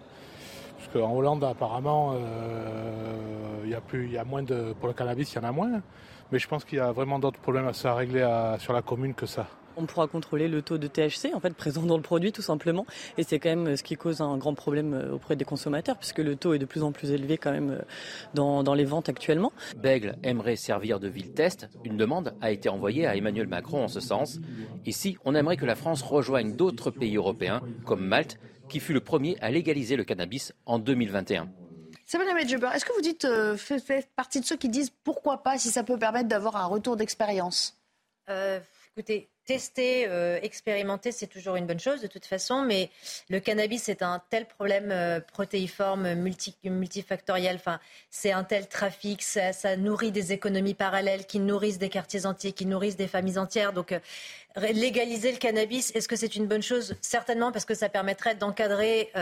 [0.79, 4.73] Parce qu'en Hollande, apparemment, euh, il y, a plus, y a moins de.
[4.79, 5.83] Pour le cannabis, il y en a moins.
[6.31, 8.27] Mais je pense qu'il y a vraiment d'autres problèmes à se régler
[8.59, 9.47] sur la commune que ça.
[9.81, 12.85] On pourra contrôler le taux de THC en fait présent dans le produit tout simplement
[13.17, 16.19] et c'est quand même ce qui cause un grand problème euh, auprès des consommateurs puisque
[16.19, 17.83] le taux est de plus en plus élevé quand même euh,
[18.35, 19.53] dans, dans les ventes actuellement.
[19.77, 21.69] Bègle aimerait servir de ville test.
[21.85, 24.41] Une demande a été envoyée à Emmanuel Macron en ce sens.
[24.85, 29.01] Ici, on aimerait que la France rejoigne d'autres pays européens comme Malte qui fut le
[29.01, 31.49] premier à légaliser le cannabis en 2021.
[32.07, 35.59] Sabrina Medjeber, est-ce que vous dites, euh, faites partie de ceux qui disent pourquoi pas
[35.59, 37.77] si ça peut permettre d'avoir un retour d'expérience?
[38.31, 38.61] Euh,
[38.99, 42.91] Écoutez, tester, euh, expérimenter, c'est toujours une bonne chose de toute façon, mais
[43.31, 46.13] le cannabis est un tel problème euh, protéiforme,
[46.65, 47.59] multifactoriel,
[48.11, 52.67] c'est un tel trafic, ça, nourrit des économies parallèles qui nourrissent des quartiers entiers, qui
[52.67, 53.73] nourrissent des familles entières.
[53.73, 54.01] Donc, euh,
[54.73, 56.97] légaliser le cannabis, est-ce que c'est une bonne chose?
[57.01, 59.13] Certainement, parce que ça permettrait d'encadrer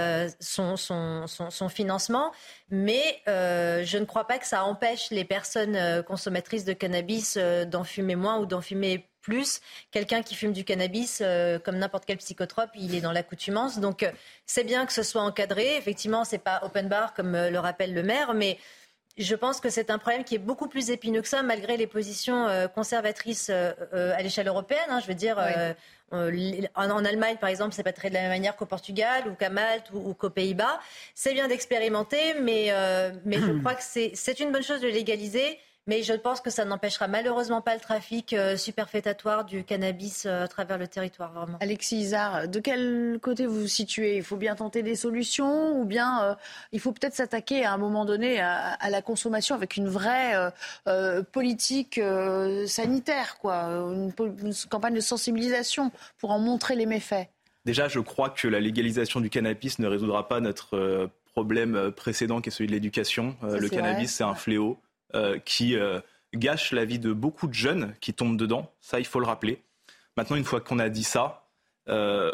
[0.41, 2.33] son, son, financement,
[2.71, 8.17] mais je ne crois pas que ça empêche les personnes consommatrices de cannabis d'en fumer
[8.17, 9.61] moins ou d'en fumer plus.
[9.91, 13.81] Quelqu'un qui fume du cannabis, euh, comme n'importe quel psychotrope, il est dans l'accoutumance.
[13.81, 14.13] Donc euh,
[14.47, 15.77] c'est bien que ce soit encadré.
[15.77, 18.57] Effectivement, c'est pas open bar comme euh, le rappelle le maire, mais
[19.19, 21.87] je pense que c'est un problème qui est beaucoup plus épineux que ça, malgré les
[21.87, 24.91] positions conservatrices à l'échelle européenne.
[24.91, 25.01] Hein.
[25.01, 25.39] je veux dire,
[26.13, 29.49] en, Allemagne, par exemple, c'est pas très de la même manière qu'au Portugal ou qu'à
[29.49, 30.79] Malte ou, qu'aux Pays-Bas.
[31.15, 32.71] C'est bien d'expérimenter, mais,
[33.25, 35.59] mais je crois que c'est une bonne chose de légaliser.
[35.89, 40.43] Mais je pense que ça n'empêchera malheureusement pas le trafic euh, superfétatoire du cannabis euh,
[40.43, 41.59] à travers le territoire, vraiment.
[41.61, 44.17] Alexis Isard, de quel côté vous vous situez?
[44.17, 46.35] Il faut bien tenter des solutions ou bien euh,
[46.73, 50.35] il faut peut-être s'attaquer à un moment donné à, la consommation avec une vraie
[51.33, 52.01] politique
[52.67, 57.29] sanitaire, quoi, une, une campagne de sensibilisation pour en montrer les méfaits?
[57.65, 62.49] Déjà, je crois que la légalisation du cannabis ne résoudra pas notre problème précédent qui
[62.49, 63.37] est celui de l'éducation.
[63.43, 64.79] le cannabis, c'est un fléau.
[65.15, 66.01] Euh, qui euh,
[66.35, 68.73] gâche la vie de beaucoup de jeunes qui tombent dedans.
[68.81, 69.63] Ça, il faut le rappeler.
[70.17, 71.47] Maintenant, une fois qu'on a dit ça,
[71.89, 72.33] euh,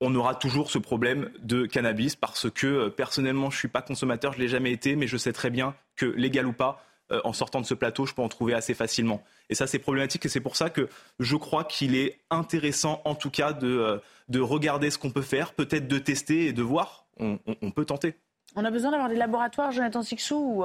[0.00, 4.32] on aura toujours ce problème de cannabis parce que personnellement, je ne suis pas consommateur,
[4.32, 6.82] je ne l'ai jamais été, mais je sais très bien que légal ou pas,
[7.22, 9.22] en sortant de ce plateau, je peux en trouver assez facilement.
[9.48, 10.88] Et ça, c'est problématique et c'est pour ça que
[11.20, 15.52] je crois qu'il est intéressant, en tout cas, de, de regarder ce qu'on peut faire,
[15.52, 17.06] peut-être de tester et de voir.
[17.18, 18.16] On, peut tenter.
[18.56, 20.64] On a besoin d'avoir des laboratoires, Jonathan Sixou, ou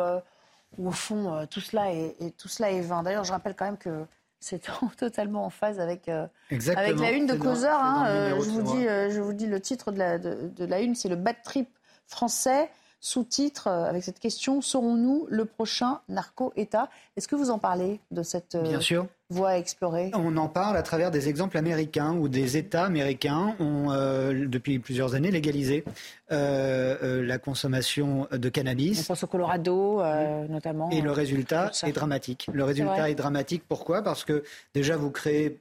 [0.77, 3.03] où au fond euh, tout, cela est, tout cela est vain.
[3.03, 4.05] D'ailleurs, je rappelle quand même que
[4.39, 4.61] c'est
[4.97, 6.27] totalement en phase avec, euh,
[6.75, 7.79] avec la une de Causeur.
[7.79, 10.95] Hein, euh, je, vous dis, je vous dis le titre de la, de, la une,
[10.95, 11.69] c'est le bad trip
[12.07, 12.69] français.
[13.03, 16.87] Sous-titre avec cette question Serons-nous le prochain narco-État?
[17.17, 19.07] Est-ce que vous en parlez de cette, Bien sûr.
[19.31, 23.55] Voie à explorer On en parle à travers des exemples américains où des États américains
[23.59, 25.83] ont, euh, depuis plusieurs années, légalisé
[26.31, 29.01] euh, euh, la consommation de cannabis.
[29.01, 30.01] On pense au Colorado,
[30.49, 30.89] notamment.
[30.91, 32.47] Et le résultat est dramatique.
[32.51, 33.63] Le résultat est, dramatique.
[33.67, 34.01] Pourquoi?
[34.01, 35.57] Parce que déjà, vous créez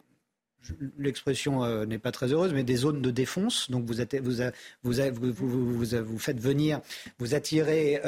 [0.99, 3.71] l'expression n'est pas très heureuse, mais des zones de défonce.
[3.71, 3.95] Donc vous,
[4.83, 6.81] vous, vous, vous faites venir,
[7.19, 8.01] vous attirez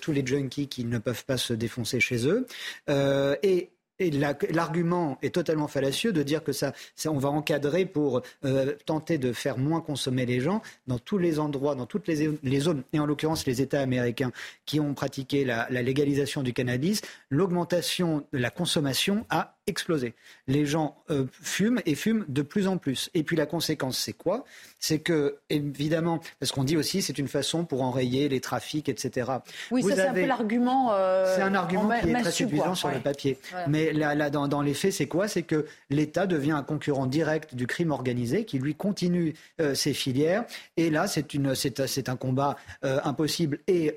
[0.00, 2.46] tous les junkies qui ne peuvent pas se défoncer chez eux.
[2.88, 6.72] et et l'argument est totalement fallacieux de dire que ça,
[7.06, 11.38] on va encadrer pour euh, tenter de faire moins consommer les gens dans tous les
[11.38, 14.32] endroits, dans toutes les, zones, et en l'occurrence les États américains
[14.66, 20.14] qui ont pratiqué la, la légalisation du cannabis, l'augmentation de la consommation a explosé.
[20.48, 23.10] Les gens euh, fument et fument de plus en plus.
[23.14, 24.44] Et puis la conséquence, c'est quoi?
[24.80, 29.30] C'est que, évidemment, parce qu'on dit aussi c'est une façon pour enrayer les trafics, etc.
[29.70, 30.92] Oui, ça c'est un peu l'argument.
[30.92, 33.38] Euh, c'est un argument qui est très suffisant sur le papier.
[33.68, 35.28] Mais là, là dans, dans, les faits, c'est quoi?
[35.28, 39.94] C'est que l'État devient un concurrent direct du crime organisé qui lui continue euh, ses
[39.94, 40.44] filières.
[40.76, 43.96] Et là, c'est, une, c'est, c'est un combat impossible et,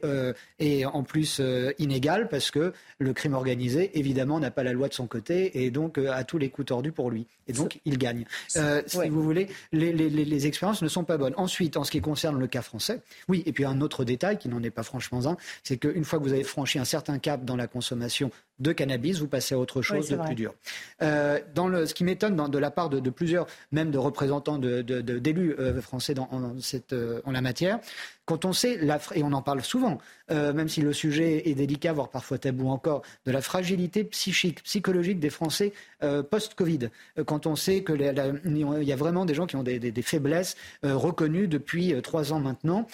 [0.59, 1.41] et en plus
[1.79, 5.71] inégal parce que le crime organisé, évidemment, n'a pas la loi de son côté et
[5.71, 7.25] donc euh, à tous les coups tordus pour lui.
[7.47, 8.25] Et donc il gagne.
[8.57, 11.33] Euh, si vous voulez, les, les, les, expériences ne sont pas bonnes.
[11.37, 14.49] Ensuite, en ce qui concerne le cas français, oui, et puis un autre détail qui
[14.49, 17.45] n'en est pas franchement un, c'est qu'une fois que vous avez franchi un certain cap
[17.45, 20.53] dans la consommation de cannabis, vous passez à autre chose de plus dur.
[21.01, 24.57] Euh, dans le, ce qui m'étonne de la part de, de, plusieurs, même de représentants
[24.57, 27.79] d'élus euh, français dans, en, cette, euh, en la matière,
[28.25, 29.99] quand on sait, la, et on en parle souvent,
[30.31, 34.63] euh, même si le sujet est délicat, voire parfois tabou encore, de la fragilité psychique,
[34.63, 36.89] psychologique des Français euh, post-Covid.
[37.25, 40.55] Quand on sait qu'il y a vraiment des gens qui ont des, des, des faiblesses
[40.81, 42.87] reconnues depuis trois ans maintenant,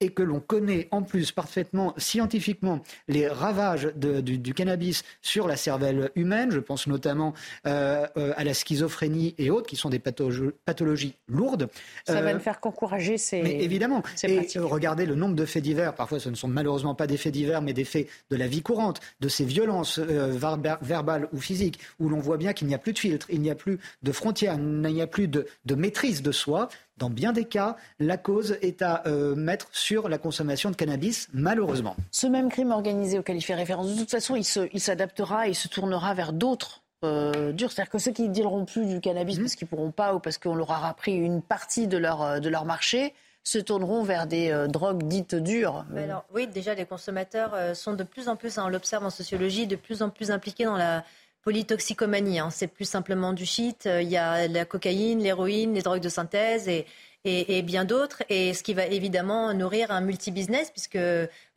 [0.00, 6.10] et que l'on connaît en plus parfaitement scientifiquement les ravages du, cannabis sur la cervelle
[6.14, 7.34] humaine, je pense notamment
[7.66, 11.68] euh, euh, à la schizophrénie et autres, qui sont des pathologies lourdes.
[12.06, 13.42] Ça va ne euh, faire qu'encourager ces.
[13.42, 14.02] Mais évidemment.
[14.22, 15.94] et regardez le nombre de faits divers.
[15.94, 18.62] Parfois, ce ne sont malheureusement pas des faits divers, mais des faits de la vie
[18.62, 22.92] courante, de ces violences verbales ou physiques, où l'on voit bien qu'il n'y a plus
[22.92, 26.32] de filtre, il n'y a plus de frontières, il n'y a plus de maîtrise de
[26.32, 26.68] soi.
[26.98, 31.28] Dans bien des cas, la cause est à euh, mettre sur la consommation de cannabis,
[31.32, 31.94] malheureusement.
[32.10, 35.54] Ce même crime organisé auquel il fait référence, de toute façon, il s'adaptera et il
[35.54, 37.70] se tournera vers d'autres euh, durs.
[37.70, 39.42] C'est-à-dire que ceux qui ne dealeront plus du cannabis mmh.
[39.42, 42.22] parce qu'ils ne pourront pas ou parce qu'on leur aura pris une partie de leur,
[42.22, 45.86] euh, de leur marché, se tourneront vers des drogues dites dures.
[45.96, 49.66] Alors, oui, déjà, les consommateurs sont de plus en plus, hein, on l'observe en sociologie,
[49.66, 51.02] de plus en plus impliqués dans la
[51.48, 52.40] polytoxicomanie.
[52.40, 52.50] Hein.
[52.50, 53.86] C'est plus simplement du shit.
[53.86, 56.84] Euh, il y a la cocaïne, l'héroïne, les drogues de synthèse et,
[57.24, 58.22] et, bien d'autres.
[58.28, 60.98] Et ce qui va évidemment nourrir un multi-business, puisque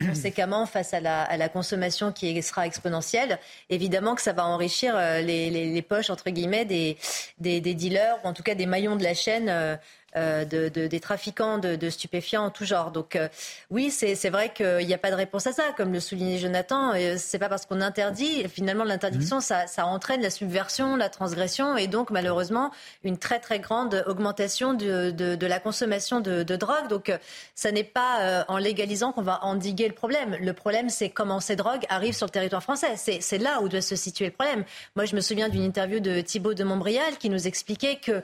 [0.00, 3.38] conséquemment, face à la, à la, consommation qui sera exponentielle,
[3.68, 6.96] évidemment que ça va enrichir euh, les, les, les poches, entre guillemets, des,
[7.38, 9.78] des, des, dealers, ou en tout cas des maillons de la chaîne.
[10.16, 12.90] Euh, euh, de, des trafiquants de, stupéfiants en tout genre.
[12.90, 13.28] Donc euh,
[13.70, 16.92] oui, c'est vrai qu'il n'y a pas de réponse à ça, comme le soulignait Jonathan.
[16.94, 19.42] Euh, c'est pas parce qu'on interdit, finalement l'interdiction, mhm.
[19.42, 22.70] ça, ça, entraîne la subversion, la transgression et donc malheureusement
[23.04, 26.88] une très très grande augmentation de, de la consommation de, drogue.
[26.88, 27.12] Donc
[27.54, 30.36] ça n'est pas en légalisant qu'on va endiguer le problème.
[30.40, 32.96] Le problème, c'est comment ces drogues arrivent sur le territoire français.
[32.96, 34.64] C'est là où doit se situer le problème.
[34.96, 38.22] Moi, je me souviens d'une interview de Thibault de Montbrial qui nous expliquait que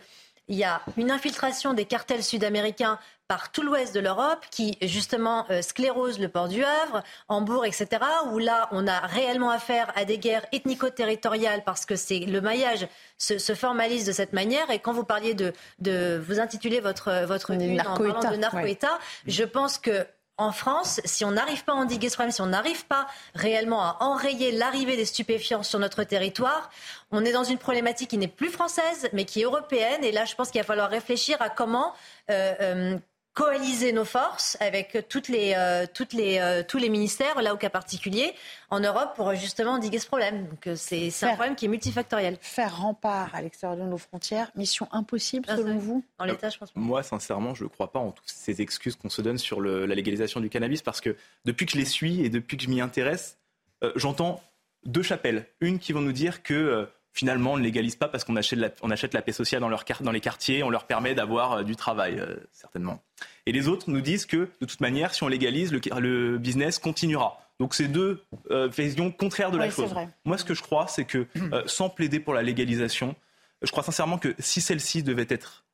[0.49, 5.45] il y a une infiltration des cartels sud-américains par tout l'ouest de l'Europe qui justement
[5.51, 7.87] euh, sclérose le port du Havre, Hambourg, etc.,
[8.33, 12.89] où là on a réellement affaire à des guerres ethnico-territoriales parce que c'est le maillage
[13.19, 14.71] se, formalise de cette manière.
[14.71, 19.77] Et quand vous parliez de, de vous intituler votre votre narco-état, de narco-état, je pense
[19.77, 20.07] que
[20.39, 23.83] en France, si on n'arrive pas à endiguer ce problème, si on n'arrive pas réellement
[23.83, 26.71] à enrayer l'arrivée des stupéfiants sur notre territoire,
[27.11, 30.05] on est dans une problématique qui n'est plus française, mais qui est européenne.
[30.05, 31.93] Et là, je pense qu'il va falloir réfléchir à comment
[32.31, 32.99] euh, euh,
[33.39, 37.57] coaliser nos forces avec toutes les, euh, toutes les, euh, tous les ministères, là au
[37.57, 38.35] cas particulier,
[38.69, 40.49] en Europe pour justement endiguer ce problème.
[40.49, 42.37] Donc euh, c'est un problème qui est multifactoriel.
[42.41, 46.05] Faire rempart à l'extérieur de nos frontières, mission impossible selon vous?
[46.19, 46.73] Dans l'État, je pense.
[46.75, 49.95] Moi, sincèrement, je ne crois pas en toutes ces excuses qu'on se donne sur la
[49.95, 51.15] légalisation du cannabis parce que
[51.45, 53.39] depuis que je les suis et depuis que je m'y intéresse,
[53.95, 54.43] j'entends
[54.85, 55.47] deux chapelles.
[55.61, 58.71] Une qui vont nous dire que finalement, on ne légalise pas parce qu'on achète, la,
[58.81, 61.63] on achète la paix sociale dans, leur, dans les quartiers, on leur permet d'avoir euh,
[61.65, 63.03] du travail, euh, certainement.
[63.45, 67.41] Et les autres nous disent que, de toute manière, si on légalise, le, business continuera.
[67.59, 68.23] Donc c'est deux
[68.53, 69.93] euh, visions contraires de la chose.
[70.25, 71.27] Moi, ce que je crois, c'est que,
[71.67, 73.17] sans plaider pour la légalisation,
[73.63, 75.65] je crois sincèrement que si celle-ci devait être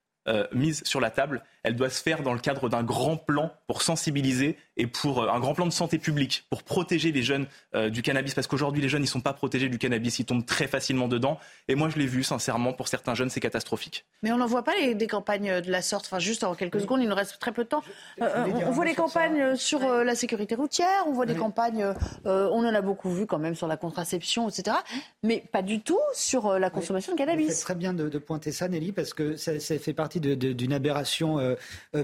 [0.53, 3.83] mise sur la table, elle doit se faire dans le cadre d'un grand plan pour
[3.83, 7.91] sensibiliser et pour euh, un grand plan de santé publique pour protéger les jeunes euh,
[7.91, 10.67] du cannabis parce qu'aujourd'hui les jeunes ils sont pas protégés du cannabis, ils tombent très
[10.67, 11.39] facilement dedans
[11.69, 14.05] et moi je l'ai vu sincèrement pour certains jeunes c'est catastrophique.
[14.23, 17.03] Mais on n'en voit pas des campagnes de la sorte, enfin juste en quelques secondes,
[17.03, 17.83] il nous reste très peu de temps.
[18.21, 21.87] Euh, on, voit des campagnes sur, la sécurité routière, on voit des campagnes,
[22.25, 24.77] on en a beaucoup vu quand même sur la contraception, etc.
[25.23, 27.55] Mais pas du tout sur la consommation de cannabis.
[27.55, 31.39] C'est très bien de, pointer ça Nelly parce que ça, fait partie d'une aberration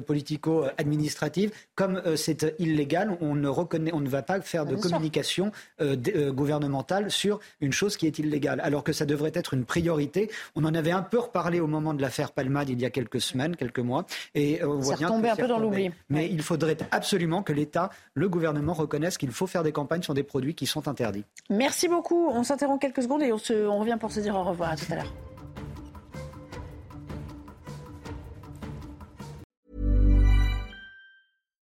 [0.07, 1.53] politico-administrative.
[1.75, 5.51] Comme c'est illégal, on ne, reconnaît, on ne va pas faire de communication
[5.81, 9.65] euh, euh, gouvernementale sur une chose qui est illégale, alors que ça devrait être une
[9.65, 10.31] priorité.
[10.55, 13.21] On en avait un peu reparlé au moment de l'affaire Palmade il y a quelques
[13.21, 15.91] semaines, quelques mois, et euh, on voit bien un peu dans l'oubli.
[16.09, 20.15] Mais il faudrait absolument que l'État, le gouvernement reconnaisse qu'il faut faire des campagnes sur
[20.15, 21.25] des produits qui sont interdits.
[21.49, 22.29] Merci beaucoup.
[22.29, 24.71] On s'interrompt quelques secondes et on, se, on revient pour se dire au revoir.
[24.71, 25.13] À tout à l'heure.